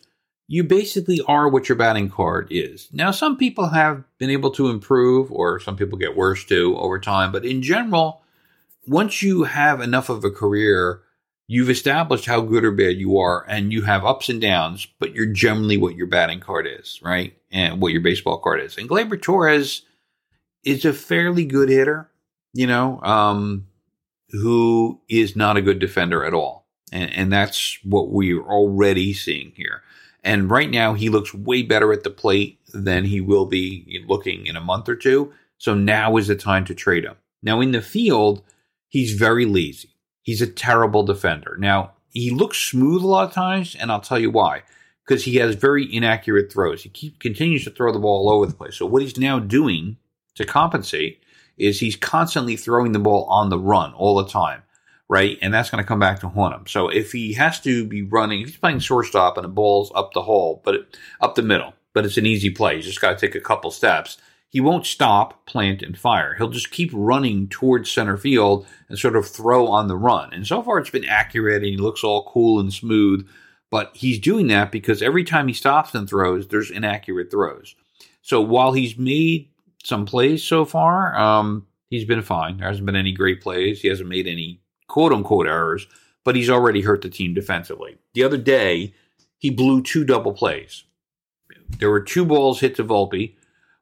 you 0.52 0.66
basically 0.66 1.22
are 1.30 1.48
what 1.48 1.70
your 1.70 1.78
batting 1.78 2.10
card 2.10 2.46
is. 2.52 2.90
Now, 2.92 3.12
some 3.12 3.38
people 3.38 3.70
have 3.70 4.04
been 4.18 4.30
able 4.30 4.52
to 4.52 4.70
improve, 4.70 5.32
or 5.32 5.62
some 5.62 5.78
people 5.78 5.98
get 5.98 6.18
worse 6.18 6.44
too 6.44 6.76
over 6.78 7.00
time, 7.00 7.32
but 7.32 7.46
in 7.46 7.62
general, 7.62 8.22
once 8.86 9.22
you 9.22 9.44
have 9.44 9.80
enough 9.80 10.10
of 10.10 10.26
a 10.26 10.30
career, 10.30 11.04
you've 11.48 11.70
established 11.70 12.26
how 12.26 12.42
good 12.42 12.66
or 12.66 12.72
bad 12.74 12.98
you 12.98 13.18
are, 13.18 13.46
and 13.48 13.72
you 13.72 13.84
have 13.84 14.04
ups 14.04 14.28
and 14.28 14.42
downs, 14.42 14.86
but 15.00 15.16
you're 15.16 15.26
generally 15.26 15.78
what 15.78 15.96
your 15.96 16.08
batting 16.08 16.42
card 16.42 16.68
is, 16.68 17.00
right? 17.02 17.38
And 17.50 17.82
what 17.82 17.94
your 17.94 18.02
baseball 18.02 18.40
card 18.40 18.60
is. 18.60 18.78
And 18.78 18.90
Gleyber 18.90 19.22
Torres 19.22 19.84
is 20.66 20.84
a 20.84 20.92
fairly 20.92 21.46
good 21.46 21.70
hitter, 21.70 22.12
you 22.54 22.68
know. 22.68 23.00
Um, 23.04 23.68
who 24.32 25.00
is 25.08 25.36
not 25.36 25.56
a 25.56 25.62
good 25.62 25.80
defender 25.80 26.26
at 26.26 26.34
all. 26.34 26.68
And, 26.92 27.10
and 27.14 27.32
that's 27.32 27.78
what 27.84 28.10
we're 28.10 28.44
already 28.44 29.14
seeing 29.14 29.54
here. 29.56 29.82
And 30.24 30.52
right 30.52 30.70
now, 30.70 30.94
he 30.94 31.10
looks 31.10 31.34
way 31.34 31.64
better 31.64 31.92
at 31.92 32.04
the 32.04 32.10
plate 32.10 32.60
than 32.74 33.06
he 33.06 33.22
will 33.22 33.46
be 33.46 34.04
looking 34.08 34.46
in 34.46 34.56
a 34.56 34.62
month 34.62 34.88
or 34.88 34.96
two. 34.96 35.34
So 35.58 35.74
now 35.74 36.18
is 36.18 36.28
the 36.28 36.36
time 36.36 36.66
to 36.66 36.76
trade 36.76 37.06
him. 37.06 37.16
Now, 37.42 37.62
in 37.62 37.72
the 37.72 37.82
field, 37.82 38.44
he's 38.88 39.14
very 39.14 39.46
lazy. 39.46 39.96
He's 40.22 40.42
a 40.42 40.48
terrible 40.48 41.04
defender. 41.04 41.56
Now, 41.58 41.94
he 42.10 42.30
looks 42.30 42.58
smooth 42.58 43.04
a 43.04 43.08
lot 43.08 43.28
of 43.28 43.34
times, 43.34 43.76
and 43.76 43.92
I'll 43.92 44.02
tell 44.02 44.20
you 44.20 44.30
why. 44.30 44.64
Because 45.06 45.24
he 45.24 45.38
has 45.38 45.56
very 45.56 45.94
inaccurate 45.94 46.52
throws. 46.52 46.84
He 46.84 46.90
keep, 46.90 47.20
continues 47.20 47.64
to 47.64 47.72
throw 47.72 47.92
the 47.92 48.00
ball 48.00 48.28
all 48.28 48.36
over 48.36 48.46
the 48.46 48.54
place. 48.54 48.76
So, 48.76 48.86
what 48.86 49.02
he's 49.02 49.18
now 49.18 49.40
doing 49.40 49.98
to 50.36 50.46
compensate 50.46 51.24
is 51.58 51.80
he's 51.80 51.96
constantly 51.96 52.56
throwing 52.56 52.92
the 52.92 53.00
ball 53.00 53.26
on 53.26 53.50
the 53.50 53.60
run 53.60 53.94
all 53.94 54.16
the 54.16 54.30
time, 54.30 54.64
right? 55.12 55.38
And 55.42 55.54
that's 55.54 55.70
going 55.70 55.84
to 55.84 55.88
come 55.88 56.00
back 56.00 56.22
to 56.22 56.30
haunt 56.30 56.56
him. 56.56 56.68
So 56.68 56.88
if 56.88 57.12
he 57.12 57.34
has 57.34 57.60
to 57.62 57.86
be 57.86 58.02
running, 58.02 58.40
if 58.40 58.48
he's 58.48 58.58
playing 58.58 58.80
shortstop 58.80 59.38
and 59.38 59.44
the 59.44 59.50
ball's 59.50 59.92
up 59.94 60.14
the 60.14 60.22
hole, 60.22 60.62
but 60.64 60.76
it, 60.76 60.98
up 61.20 61.36
the 61.36 61.42
middle, 61.42 61.74
but 61.94 62.06
it's 62.06 62.16
an 62.16 62.26
easy 62.26 62.50
play. 62.50 62.78
He's 62.78 62.86
just 62.86 63.02
got 63.02 63.20
to 63.20 63.28
take 63.28 63.36
a 63.36 63.44
couple 63.44 63.72
steps. 63.72 64.18
He 64.48 64.62
won't 64.62 64.86
stop, 64.86 65.46
plant, 65.46 65.82
and 65.82 65.98
fire. 65.98 66.36
He'll 66.38 66.50
just 66.50 66.72
keep 66.72 66.92
running 66.94 67.50
towards 67.50 67.92
center 67.92 68.16
field 68.16 68.66
and 68.88 68.98
sort 68.98 69.18
of 69.18 69.28
throw 69.28 69.68
on 69.68 69.88
the 69.90 69.98
run. 69.98 70.34
And 70.34 70.48
so 70.48 70.64
far, 70.64 70.80
it's 70.80 70.90
been 70.90 71.06
accurate 71.06 71.64
and 71.64 71.66
he 71.66 71.78
looks 71.78 72.04
all 72.04 72.30
cool 72.32 72.60
and 72.60 72.74
smooth. 72.74 73.28
But 73.70 73.92
he's 73.94 74.20
doing 74.20 74.48
that 74.48 74.72
because 74.72 75.02
every 75.02 75.24
time 75.24 75.48
he 75.48 75.54
stops 75.54 75.94
and 75.94 76.10
throws, 76.10 76.48
there's 76.48 76.72
inaccurate 76.72 77.32
throws. 77.32 77.76
So 78.22 78.42
while 78.42 78.74
he's 78.74 78.98
made 78.98 79.52
some 79.84 80.06
plays 80.06 80.44
so 80.44 80.66
far. 80.66 81.16
Um, 81.18 81.68
he's 81.90 82.06
been 82.06 82.22
fine. 82.22 82.58
There 82.58 82.68
hasn't 82.68 82.86
been 82.86 82.96
any 82.96 83.12
great 83.12 83.42
plays. 83.42 83.82
He 83.82 83.88
hasn't 83.88 84.10
made 84.10 84.28
any 84.28 84.61
quote 84.92 85.14
unquote 85.14 85.48
errors, 85.48 85.88
but 86.26 86.36
he's 86.36 86.50
already 86.50 86.82
hurt 86.82 87.02
the 87.02 87.10
team 87.10 87.34
defensively. 87.34 87.98
The 88.14 88.26
other 88.26 88.36
day, 88.38 88.94
he 89.38 89.50
blew 89.50 89.82
two 89.82 90.04
double 90.04 90.34
plays. 90.34 90.84
There 91.80 91.90
were 91.90 92.02
two 92.02 92.26
balls 92.26 92.60
hit 92.60 92.76
to 92.76 92.84
Volpe. 92.84 93.36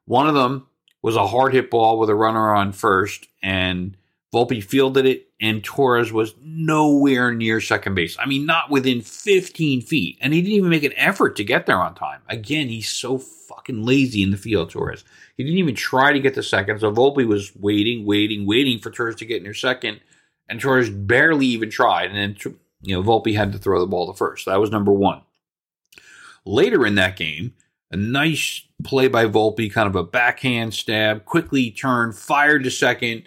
One 0.04 0.28
of 0.28 0.36
them 0.36 0.68
was 1.02 1.16
a 1.16 1.26
hard 1.26 1.52
hit 1.52 1.68
ball 1.68 1.98
with 1.98 2.10
a 2.10 2.14
runner 2.14 2.54
on 2.54 2.70
first, 2.70 3.26
and 3.42 3.96
Volpe 4.32 4.62
fielded 4.62 5.04
it, 5.04 5.26
and 5.40 5.64
Torres 5.64 6.12
was 6.12 6.36
nowhere 6.40 7.34
near 7.34 7.60
second 7.60 7.96
base. 7.96 8.16
I 8.16 8.26
mean, 8.26 8.46
not 8.46 8.70
within 8.70 9.00
15 9.00 9.82
feet. 9.82 10.16
And 10.20 10.32
he 10.32 10.42
didn't 10.42 10.54
even 10.54 10.70
make 10.70 10.84
an 10.84 10.96
effort 10.96 11.34
to 11.36 11.44
get 11.44 11.66
there 11.66 11.82
on 11.82 11.96
time. 11.96 12.20
Again, 12.28 12.68
he's 12.68 12.88
so 12.88 13.18
fucking 13.18 13.82
lazy 13.82 14.22
in 14.22 14.30
the 14.30 14.36
field, 14.36 14.70
Torres. 14.70 15.02
He 15.36 15.42
didn't 15.42 15.58
even 15.58 15.74
try 15.74 16.12
to 16.12 16.20
get 16.20 16.34
to 16.34 16.42
second. 16.44 16.78
So 16.78 16.92
Volpe 16.92 17.26
was 17.26 17.50
waiting, 17.56 18.06
waiting, 18.06 18.46
waiting 18.46 18.78
for 18.78 18.92
Torres 18.92 19.16
to 19.16 19.26
get 19.26 19.42
near 19.42 19.54
second. 19.54 20.00
And 20.50 20.60
Torres 20.60 20.90
barely 20.90 21.46
even 21.46 21.70
tried. 21.70 22.10
And 22.10 22.16
then, 22.16 22.56
you 22.82 22.94
know, 22.94 23.02
Volpe 23.02 23.34
had 23.34 23.52
to 23.52 23.58
throw 23.58 23.80
the 23.80 23.86
ball 23.86 24.12
to 24.12 24.16
first. 24.16 24.46
That 24.46 24.60
was 24.60 24.70
number 24.70 24.92
one. 24.92 25.22
Later 26.44 26.84
in 26.84 26.96
that 26.96 27.16
game, 27.16 27.54
a 27.90 27.96
nice 27.96 28.62
play 28.84 29.08
by 29.08 29.26
Volpe, 29.26 29.72
kind 29.72 29.88
of 29.88 29.96
a 29.96 30.04
backhand 30.04 30.74
stab, 30.74 31.24
quickly 31.24 31.70
turned, 31.70 32.16
fired 32.16 32.64
to 32.64 32.70
second 32.70 33.22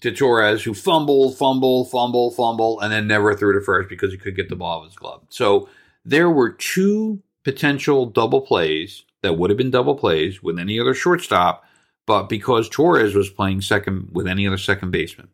to 0.00 0.12
Torres, 0.12 0.62
who 0.62 0.74
fumbled, 0.74 1.36
fumbled, 1.36 1.90
fumbled, 1.90 2.36
fumbled, 2.36 2.80
and 2.82 2.92
then 2.92 3.06
never 3.06 3.34
threw 3.34 3.52
to 3.52 3.60
first 3.64 3.88
because 3.88 4.12
he 4.12 4.18
could 4.18 4.36
get 4.36 4.48
the 4.48 4.56
ball 4.56 4.78
of 4.80 4.84
his 4.86 4.96
glove. 4.96 5.22
So 5.28 5.68
there 6.04 6.30
were 6.30 6.50
two 6.50 7.22
potential 7.44 8.06
double 8.06 8.40
plays 8.40 9.04
that 9.22 9.36
would 9.36 9.50
have 9.50 9.56
been 9.56 9.70
double 9.70 9.96
plays 9.96 10.42
with 10.42 10.58
any 10.58 10.78
other 10.78 10.94
shortstop, 10.94 11.64
but 12.06 12.28
because 12.28 12.68
Torres 12.68 13.14
was 13.14 13.28
playing 13.28 13.60
second 13.62 14.10
with 14.12 14.28
any 14.28 14.46
other 14.46 14.58
second 14.58 14.92
baseman, 14.92 15.28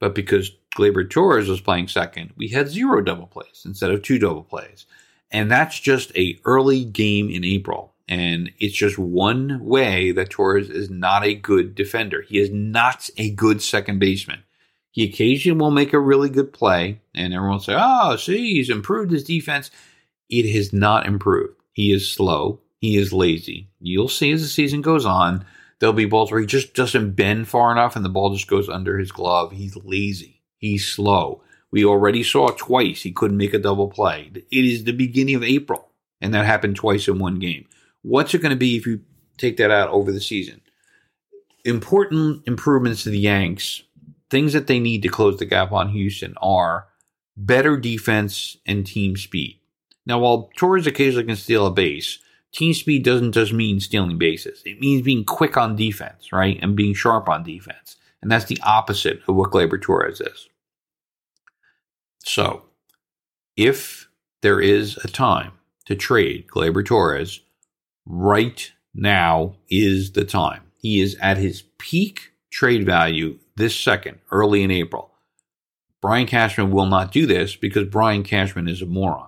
but 0.00 0.14
because 0.14 0.52
Gleyber 0.76 1.08
Torres 1.08 1.48
was 1.48 1.60
playing 1.60 1.88
second, 1.88 2.32
we 2.36 2.48
had 2.48 2.68
zero 2.68 3.00
double 3.02 3.26
plays 3.26 3.62
instead 3.64 3.90
of 3.90 4.02
two 4.02 4.18
double 4.18 4.44
plays. 4.44 4.86
And 5.30 5.50
that's 5.50 5.78
just 5.78 6.16
a 6.16 6.38
early 6.44 6.84
game 6.84 7.28
in 7.28 7.44
April. 7.44 7.92
And 8.08 8.50
it's 8.58 8.74
just 8.74 8.98
one 8.98 9.62
way 9.62 10.12
that 10.12 10.30
Torres 10.30 10.70
is 10.70 10.88
not 10.88 11.24
a 11.24 11.34
good 11.34 11.74
defender. 11.74 12.22
He 12.22 12.38
is 12.38 12.50
not 12.50 13.10
a 13.18 13.30
good 13.30 13.60
second 13.60 13.98
baseman. 13.98 14.44
He 14.90 15.04
occasionally 15.04 15.60
will 15.60 15.70
make 15.70 15.92
a 15.92 16.00
really 16.00 16.30
good 16.30 16.52
play, 16.52 17.00
and 17.14 17.34
everyone 17.34 17.56
will 17.56 17.62
say, 17.62 17.76
Oh, 17.78 18.16
see, 18.16 18.54
he's 18.54 18.70
improved 18.70 19.12
his 19.12 19.24
defense. 19.24 19.70
It 20.30 20.50
has 20.54 20.72
not 20.72 21.06
improved. 21.06 21.54
He 21.72 21.92
is 21.92 22.10
slow. 22.10 22.60
He 22.80 22.96
is 22.96 23.12
lazy. 23.12 23.68
You'll 23.80 24.08
see 24.08 24.32
as 24.32 24.42
the 24.42 24.48
season 24.48 24.80
goes 24.80 25.04
on, 25.04 25.44
there'll 25.78 25.92
be 25.92 26.04
balls 26.04 26.30
where 26.30 26.40
he 26.40 26.46
just 26.46 26.74
doesn't 26.74 27.12
bend 27.12 27.48
far 27.48 27.70
enough 27.72 27.96
and 27.96 28.04
the 28.04 28.10
ball 28.10 28.34
just 28.34 28.48
goes 28.48 28.68
under 28.68 28.98
his 28.98 29.12
glove. 29.12 29.52
He's 29.52 29.76
lazy. 29.76 30.42
He's 30.56 30.86
slow. 30.86 31.42
We 31.70 31.84
already 31.84 32.22
saw 32.22 32.48
twice 32.48 33.02
he 33.02 33.12
couldn't 33.12 33.36
make 33.36 33.54
a 33.54 33.58
double 33.58 33.88
play. 33.88 34.30
It 34.34 34.64
is 34.64 34.84
the 34.84 34.92
beginning 34.92 35.34
of 35.34 35.42
April, 35.42 35.88
and 36.20 36.32
that 36.34 36.46
happened 36.46 36.76
twice 36.76 37.08
in 37.08 37.18
one 37.18 37.38
game. 37.38 37.66
What's 38.02 38.34
it 38.34 38.42
going 38.42 38.50
to 38.50 38.56
be 38.56 38.76
if 38.76 38.86
you 38.86 39.02
take 39.36 39.58
that 39.58 39.70
out 39.70 39.90
over 39.90 40.10
the 40.10 40.20
season? 40.20 40.62
Important 41.64 42.42
improvements 42.46 43.02
to 43.02 43.10
the 43.10 43.18
Yanks, 43.18 43.82
things 44.30 44.54
that 44.54 44.66
they 44.66 44.80
need 44.80 45.02
to 45.02 45.08
close 45.08 45.38
the 45.38 45.44
gap 45.44 45.72
on 45.72 45.90
Houston 45.90 46.34
are 46.40 46.88
better 47.36 47.76
defense 47.76 48.56
and 48.64 48.86
team 48.86 49.16
speed. 49.16 49.60
Now, 50.06 50.20
while 50.20 50.50
Torres 50.56 50.86
occasionally 50.86 51.26
can 51.26 51.36
steal 51.36 51.66
a 51.66 51.70
base, 51.70 52.18
team 52.52 52.74
speed 52.74 53.04
doesn't 53.04 53.32
just 53.32 53.52
mean 53.52 53.80
stealing 53.80 54.18
bases. 54.18 54.62
It 54.64 54.80
means 54.80 55.02
being 55.02 55.24
quick 55.24 55.56
on 55.56 55.76
defense, 55.76 56.32
right? 56.32 56.58
And 56.62 56.76
being 56.76 56.94
sharp 56.94 57.28
on 57.28 57.42
defense. 57.42 57.96
And 58.22 58.30
that's 58.30 58.46
the 58.46 58.58
opposite 58.64 59.20
of 59.28 59.36
what 59.36 59.50
Gleyber 59.50 59.80
Torres 59.80 60.20
is. 60.20 60.48
So, 62.24 62.64
if 63.56 64.08
there 64.42 64.60
is 64.60 64.96
a 64.98 65.08
time 65.08 65.52
to 65.86 65.94
trade 65.94 66.46
Gleyber 66.48 66.84
Torres, 66.84 67.40
right 68.06 68.72
now 68.94 69.54
is 69.68 70.12
the 70.12 70.24
time. 70.24 70.62
He 70.80 71.00
is 71.00 71.16
at 71.20 71.36
his 71.36 71.62
peak 71.78 72.32
trade 72.50 72.84
value 72.84 73.38
this 73.56 73.78
second, 73.78 74.18
early 74.30 74.62
in 74.62 74.70
April. 74.70 75.12
Brian 76.00 76.26
Cashman 76.26 76.70
will 76.70 76.86
not 76.86 77.12
do 77.12 77.26
this 77.26 77.56
because 77.56 77.88
Brian 77.88 78.22
Cashman 78.22 78.68
is 78.68 78.82
a 78.82 78.86
moron 78.86 79.27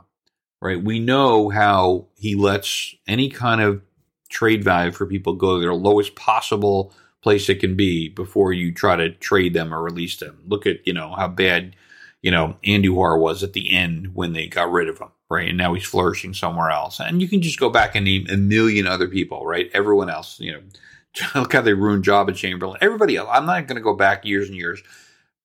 right? 0.60 0.82
We 0.82 0.98
know 0.98 1.48
how 1.48 2.06
he 2.16 2.34
lets 2.34 2.94
any 3.06 3.30
kind 3.30 3.60
of 3.60 3.82
trade 4.28 4.62
value 4.62 4.92
for 4.92 5.06
people 5.06 5.34
go 5.34 5.56
to 5.56 5.60
their 5.60 5.74
lowest 5.74 6.14
possible 6.14 6.92
place 7.22 7.48
it 7.48 7.60
can 7.60 7.76
be 7.76 8.08
before 8.08 8.52
you 8.52 8.72
try 8.72 8.96
to 8.96 9.10
trade 9.10 9.54
them 9.54 9.74
or 9.74 9.82
release 9.82 10.16
them. 10.16 10.42
Look 10.46 10.66
at, 10.66 10.86
you 10.86 10.92
know, 10.92 11.14
how 11.14 11.28
bad, 11.28 11.76
you 12.22 12.30
know, 12.30 12.56
Andujar 12.64 13.18
was 13.18 13.42
at 13.42 13.52
the 13.52 13.72
end 13.72 14.14
when 14.14 14.32
they 14.32 14.46
got 14.46 14.70
rid 14.70 14.88
of 14.88 14.98
him, 14.98 15.08
right? 15.28 15.48
And 15.48 15.58
now 15.58 15.74
he's 15.74 15.84
flourishing 15.84 16.32
somewhere 16.32 16.70
else. 16.70 17.00
And 17.00 17.20
you 17.20 17.28
can 17.28 17.42
just 17.42 17.60
go 17.60 17.68
back 17.68 17.94
and 17.94 18.04
name 18.04 18.26
a 18.30 18.36
million 18.36 18.86
other 18.86 19.08
people, 19.08 19.44
right? 19.44 19.70
Everyone 19.74 20.08
else, 20.08 20.40
you 20.40 20.52
know, 20.52 20.60
look 21.34 21.52
how 21.52 21.60
they 21.60 21.74
ruined 21.74 22.04
Joba 22.04 22.34
Chamberlain. 22.34 22.78
Everybody 22.80 23.16
else. 23.16 23.28
I'm 23.30 23.46
not 23.46 23.66
going 23.66 23.76
to 23.76 23.82
go 23.82 23.94
back 23.94 24.24
years 24.24 24.48
and 24.48 24.56
years. 24.56 24.82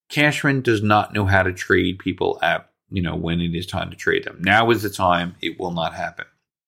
Cashman 0.08 0.60
does 0.60 0.82
not 0.82 1.12
know 1.12 1.26
how 1.26 1.42
to 1.42 1.52
trade 1.52 1.98
people 1.98 2.38
at 2.40 2.70
you 2.90 3.02
know, 3.02 3.16
when 3.16 3.40
it 3.40 3.54
is 3.54 3.66
time 3.66 3.90
to 3.90 3.96
trade 3.96 4.24
them. 4.24 4.38
Now 4.40 4.70
is 4.70 4.82
the 4.82 4.90
time. 4.90 5.34
It 5.40 5.58
will 5.58 5.72
not 5.72 5.94
happen. 5.94 6.26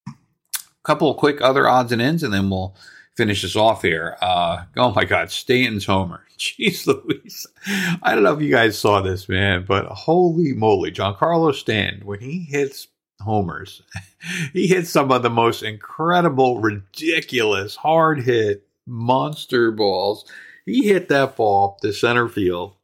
A 0.08 0.12
couple 0.84 1.10
of 1.10 1.16
quick 1.16 1.40
other 1.40 1.68
odds 1.68 1.92
and 1.92 2.02
ends, 2.02 2.22
and 2.22 2.32
then 2.32 2.50
we'll 2.50 2.74
finish 3.16 3.42
this 3.42 3.56
off 3.56 3.82
here. 3.82 4.16
Uh, 4.20 4.64
oh 4.76 4.92
my 4.92 5.04
God, 5.04 5.30
Stanton's 5.30 5.86
homer. 5.86 6.24
Jeez 6.38 6.86
Louise. 6.86 7.46
I 8.02 8.14
don't 8.14 8.22
know 8.22 8.32
if 8.32 8.40
you 8.40 8.50
guys 8.50 8.78
saw 8.78 9.00
this, 9.00 9.28
man, 9.28 9.64
but 9.66 9.86
holy 9.86 10.52
moly, 10.52 10.92
Giancarlo 10.92 11.52
Stanton, 11.52 12.06
when 12.06 12.20
he 12.20 12.40
hits 12.44 12.86
homers, 13.20 13.82
he 14.52 14.68
hits 14.68 14.90
some 14.90 15.10
of 15.10 15.22
the 15.22 15.30
most 15.30 15.62
incredible, 15.62 16.60
ridiculous, 16.60 17.74
hard 17.74 18.22
hit 18.22 18.66
monster 18.86 19.72
balls. 19.72 20.24
He 20.64 20.86
hit 20.86 21.08
that 21.08 21.36
ball 21.36 21.70
up 21.70 21.80
the 21.80 21.92
center 21.92 22.28
field 22.28 22.76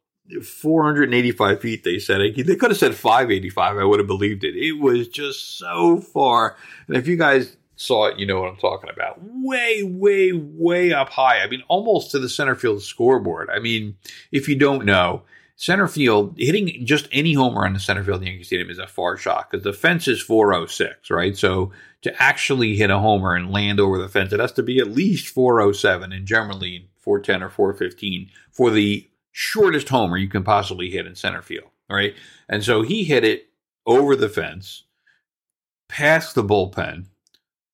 485 0.43 1.61
feet, 1.61 1.83
they 1.83 1.99
said. 1.99 2.19
They 2.35 2.55
could 2.55 2.71
have 2.71 2.77
said 2.77 2.95
585. 2.95 3.77
I 3.77 3.83
would 3.83 3.99
have 3.99 4.07
believed 4.07 4.43
it. 4.43 4.55
It 4.55 4.79
was 4.79 5.07
just 5.07 5.57
so 5.57 5.97
far. 5.97 6.55
And 6.87 6.97
if 6.97 7.07
you 7.07 7.15
guys 7.15 7.57
saw 7.75 8.05
it, 8.05 8.17
you 8.17 8.25
know 8.25 8.39
what 8.39 8.49
I'm 8.49 8.57
talking 8.57 8.89
about. 8.89 9.19
Way, 9.21 9.83
way, 9.83 10.31
way 10.33 10.93
up 10.93 11.09
high. 11.09 11.41
I 11.41 11.47
mean, 11.47 11.63
almost 11.67 12.11
to 12.11 12.19
the 12.19 12.29
center 12.29 12.55
field 12.55 12.81
scoreboard. 12.81 13.49
I 13.49 13.59
mean, 13.59 13.97
if 14.31 14.47
you 14.47 14.57
don't 14.57 14.85
know, 14.85 15.23
center 15.57 15.87
field 15.87 16.35
hitting 16.37 16.85
just 16.85 17.07
any 17.11 17.33
homer 17.33 17.65
on 17.65 17.73
the 17.73 17.79
center 17.79 18.03
field 18.03 18.21
in 18.21 18.27
Yankee 18.27 18.43
Stadium 18.43 18.69
is 18.69 18.79
a 18.79 18.87
far 18.87 19.17
shot 19.17 19.49
because 19.49 19.63
the 19.63 19.73
fence 19.73 20.07
is 20.07 20.21
406, 20.21 21.09
right? 21.09 21.37
So 21.37 21.71
to 22.01 22.21
actually 22.21 22.75
hit 22.75 22.89
a 22.89 22.99
homer 22.99 23.35
and 23.35 23.51
land 23.51 23.79
over 23.79 23.97
the 23.97 24.09
fence, 24.09 24.33
it 24.33 24.39
has 24.39 24.51
to 24.53 24.63
be 24.63 24.79
at 24.79 24.91
least 24.91 25.27
407 25.27 26.11
and 26.11 26.25
generally 26.25 26.89
410 26.99 27.43
or 27.43 27.49
415 27.49 28.29
for 28.51 28.71
the 28.71 29.07
shortest 29.37 29.89
homer 29.89 30.15
you 30.15 30.29
can 30.29 30.45
possibly 30.45 30.89
hit 30.89 31.05
in 31.05 31.13
center 31.13 31.41
field, 31.41 31.67
right? 31.89 32.15
And 32.47 32.63
so 32.63 32.83
he 32.83 33.03
hit 33.03 33.25
it 33.25 33.49
over 33.85 34.15
the 34.15 34.29
fence, 34.29 34.83
past 35.89 36.35
the 36.35 36.43
bullpen 36.43 37.07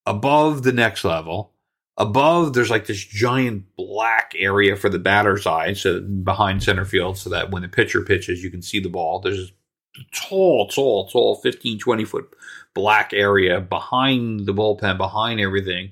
above 0.08 0.64
the 0.64 0.74
next 0.74 1.04
level. 1.04 1.52
Above, 1.98 2.54
there's 2.54 2.72
like 2.72 2.88
this 2.88 3.06
giant 3.06 3.76
black 3.76 4.34
area 4.36 4.76
for 4.76 4.90
the 4.90 4.98
batter's 4.98 5.46
eye, 5.46 5.74
so 5.74 6.02
behind 6.02 6.64
center 6.64 6.84
field, 6.84 7.16
so 7.16 7.30
that 7.30 7.52
when 7.52 7.62
the 7.62 7.68
pitcher 7.68 8.02
pitches, 8.02 8.44
you 8.44 8.50
can 8.50 8.64
see 8.64 8.80
the 8.80 8.90
ball. 8.90 9.20
There's 9.20 9.52
a 9.96 10.00
tall, 10.16 10.68
tall, 10.68 11.10
tall, 11.10 11.36
15, 11.36 11.78
20 11.78 12.06
foot 12.06 12.36
black 12.74 13.14
area 13.14 13.62
behind 13.62 14.48
the 14.48 14.54
bullpen, 14.54 14.98
behind 14.98 15.40
everything, 15.40 15.92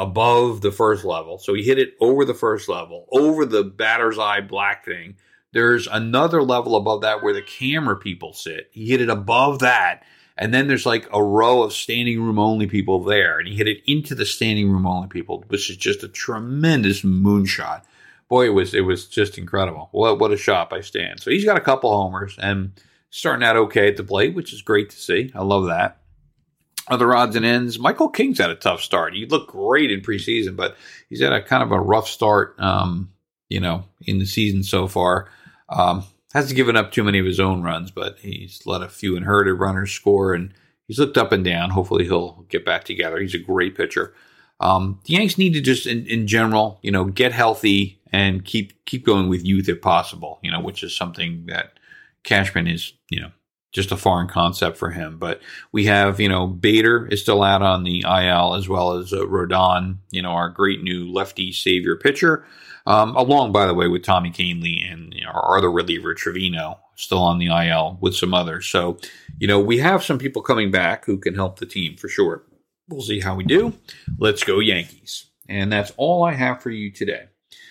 above 0.00 0.60
the 0.62 0.72
first 0.72 1.04
level. 1.04 1.38
So 1.38 1.54
he 1.54 1.62
hit 1.62 1.78
it 1.78 1.94
over 2.00 2.24
the 2.24 2.34
first 2.34 2.68
level, 2.68 3.06
over 3.12 3.44
the 3.44 3.62
batter's 3.62 4.18
eye 4.18 4.40
black 4.40 4.84
thing. 4.84 5.16
There's 5.52 5.86
another 5.86 6.42
level 6.42 6.76
above 6.76 7.02
that 7.02 7.22
where 7.22 7.34
the 7.34 7.42
camera 7.42 7.96
people 7.96 8.32
sit. 8.32 8.68
He 8.72 8.86
hit 8.86 9.00
it 9.00 9.10
above 9.10 9.60
that 9.60 10.02
and 10.40 10.54
then 10.54 10.68
there's 10.68 10.86
like 10.86 11.06
a 11.12 11.22
row 11.22 11.62
of 11.62 11.74
standing 11.74 12.20
room 12.22 12.38
only 12.38 12.66
people 12.66 13.04
there, 13.04 13.38
and 13.38 13.46
he 13.46 13.56
hit 13.56 13.68
it 13.68 13.82
into 13.86 14.14
the 14.14 14.24
standing 14.24 14.70
room 14.70 14.86
only 14.86 15.06
people, 15.06 15.44
which 15.48 15.68
is 15.68 15.76
just 15.76 16.02
a 16.02 16.08
tremendous 16.08 17.02
moonshot. 17.02 17.82
Boy, 18.28 18.46
it 18.46 18.54
was 18.54 18.72
it 18.72 18.80
was 18.80 19.06
just 19.06 19.36
incredible. 19.36 19.90
What 19.92 20.18
what 20.18 20.32
a 20.32 20.38
shot 20.38 20.70
by 20.70 20.80
Stan. 20.80 21.18
So 21.18 21.30
he's 21.30 21.44
got 21.44 21.58
a 21.58 21.60
couple 21.60 21.92
homers 21.92 22.36
and 22.40 22.72
starting 23.10 23.44
out 23.44 23.56
okay 23.56 23.88
at 23.88 23.98
the 23.98 24.02
plate, 24.02 24.34
which 24.34 24.54
is 24.54 24.62
great 24.62 24.88
to 24.90 24.96
see. 24.96 25.30
I 25.34 25.42
love 25.42 25.66
that. 25.66 25.99
Other 26.90 27.14
odds 27.14 27.36
and 27.36 27.44
ends. 27.44 27.78
Michael 27.78 28.08
King's 28.08 28.38
had 28.38 28.50
a 28.50 28.56
tough 28.56 28.82
start. 28.82 29.14
He 29.14 29.24
looked 29.26 29.52
great 29.52 29.90
in 29.90 30.00
preseason, 30.00 30.56
but 30.56 30.76
he's 31.08 31.22
had 31.22 31.32
a 31.32 31.42
kind 31.42 31.62
of 31.62 31.72
a 31.72 31.80
rough 31.80 32.08
start. 32.08 32.58
Um, 32.58 33.12
you 33.50 33.60
know, 33.60 33.84
in 34.06 34.18
the 34.18 34.24
season 34.24 34.62
so 34.62 34.86
far. 34.86 35.28
Um, 35.68 36.04
hasn't 36.32 36.56
given 36.56 36.76
up 36.76 36.92
too 36.92 37.04
many 37.04 37.18
of 37.18 37.26
his 37.26 37.40
own 37.40 37.62
runs, 37.62 37.90
but 37.90 38.18
he's 38.20 38.62
let 38.64 38.82
a 38.82 38.88
few 38.88 39.16
inherited 39.16 39.54
runners 39.54 39.90
score, 39.90 40.32
and 40.32 40.54
he's 40.86 40.98
looked 40.98 41.18
up 41.18 41.32
and 41.32 41.44
down. 41.44 41.70
Hopefully, 41.70 42.04
he'll 42.04 42.46
get 42.48 42.64
back 42.64 42.84
together. 42.84 43.18
He's 43.18 43.34
a 43.34 43.38
great 43.38 43.76
pitcher. 43.76 44.14
Um, 44.60 45.00
the 45.04 45.14
Yanks 45.14 45.36
need 45.36 45.54
to 45.54 45.60
just, 45.60 45.86
in, 45.86 46.06
in 46.06 46.26
general, 46.26 46.78
you 46.82 46.90
know, 46.90 47.04
get 47.04 47.32
healthy 47.32 48.00
and 48.12 48.44
keep 48.44 48.84
keep 48.84 49.04
going 49.04 49.28
with 49.28 49.44
youth 49.44 49.68
if 49.68 49.82
possible. 49.82 50.38
You 50.42 50.52
know, 50.52 50.60
which 50.60 50.82
is 50.82 50.96
something 50.96 51.46
that 51.46 51.78
Cashman 52.22 52.68
is, 52.68 52.92
you 53.10 53.20
know, 53.20 53.30
just 53.72 53.92
a 53.92 53.96
foreign 53.96 54.28
concept 54.28 54.76
for 54.76 54.90
him. 54.90 55.18
But 55.18 55.40
we 55.72 55.84
have, 55.86 56.20
you 56.20 56.28
know, 56.28 56.46
Bader 56.46 57.06
is 57.06 57.22
still 57.22 57.42
out 57.42 57.62
on 57.62 57.84
the 57.84 58.00
IL 58.00 58.54
as 58.54 58.68
well 58.68 58.94
as 58.94 59.12
uh, 59.12 59.18
Rodon, 59.18 59.98
you 60.10 60.22
know, 60.22 60.30
our 60.30 60.48
great 60.48 60.82
new 60.82 61.10
lefty 61.10 61.52
savior 61.52 61.96
pitcher. 61.96 62.44
Um, 62.86 63.14
along, 63.14 63.52
by 63.52 63.66
the 63.66 63.74
way, 63.74 63.88
with 63.88 64.02
Tommy 64.02 64.30
Kahnle 64.30 64.90
and 64.90 65.12
you 65.14 65.24
know, 65.24 65.30
our 65.30 65.58
other 65.58 65.70
reliever 65.70 66.14
Trivino 66.14 66.78
still 66.96 67.22
on 67.22 67.38
the 67.38 67.46
IL 67.46 67.98
with 68.00 68.14
some 68.14 68.34
others. 68.34 68.66
So, 68.66 68.98
you 69.38 69.46
know, 69.46 69.60
we 69.60 69.78
have 69.78 70.02
some 70.02 70.18
people 70.18 70.42
coming 70.42 70.70
back 70.70 71.04
who 71.04 71.18
can 71.18 71.34
help 71.34 71.58
the 71.58 71.66
team 71.66 71.96
for 71.96 72.08
sure. 72.08 72.42
We'll 72.88 73.02
see 73.02 73.20
how 73.20 73.36
we 73.36 73.44
do. 73.44 73.74
Let's 74.18 74.42
go 74.42 74.58
Yankees. 74.58 75.26
And 75.48 75.72
that's 75.72 75.92
all 75.96 76.24
I 76.24 76.32
have 76.32 76.62
for 76.62 76.70
you 76.70 76.90
today. 76.90 77.24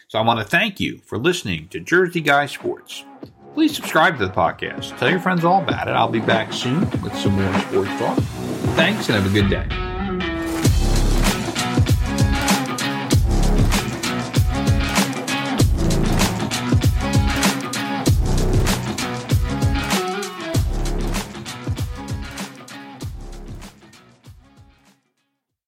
So 0.07 0.17
I 0.17 0.23
want 0.23 0.39
to 0.39 0.45
thank 0.45 0.79
you 0.79 0.99
for 1.05 1.17
listening 1.17 1.67
to 1.69 1.79
Jersey 1.79 2.21
Guy 2.21 2.45
Sports. 2.45 3.03
Please 3.53 3.75
subscribe 3.75 4.17
to 4.19 4.25
the 4.27 4.31
podcast. 4.31 4.97
Tell 4.97 5.09
your 5.09 5.19
friends 5.19 5.43
all 5.43 5.62
about 5.62 5.88
it. 5.88 5.91
I'll 5.91 6.07
be 6.09 6.19
back 6.19 6.53
soon 6.53 6.81
with 7.01 7.15
some 7.15 7.33
more 7.33 7.59
sports 7.62 7.89
talk. 7.99 8.17
Thanks 8.75 9.09
and 9.09 9.21
have 9.21 9.29
a 9.29 9.33
good 9.33 9.49
day. 9.49 9.88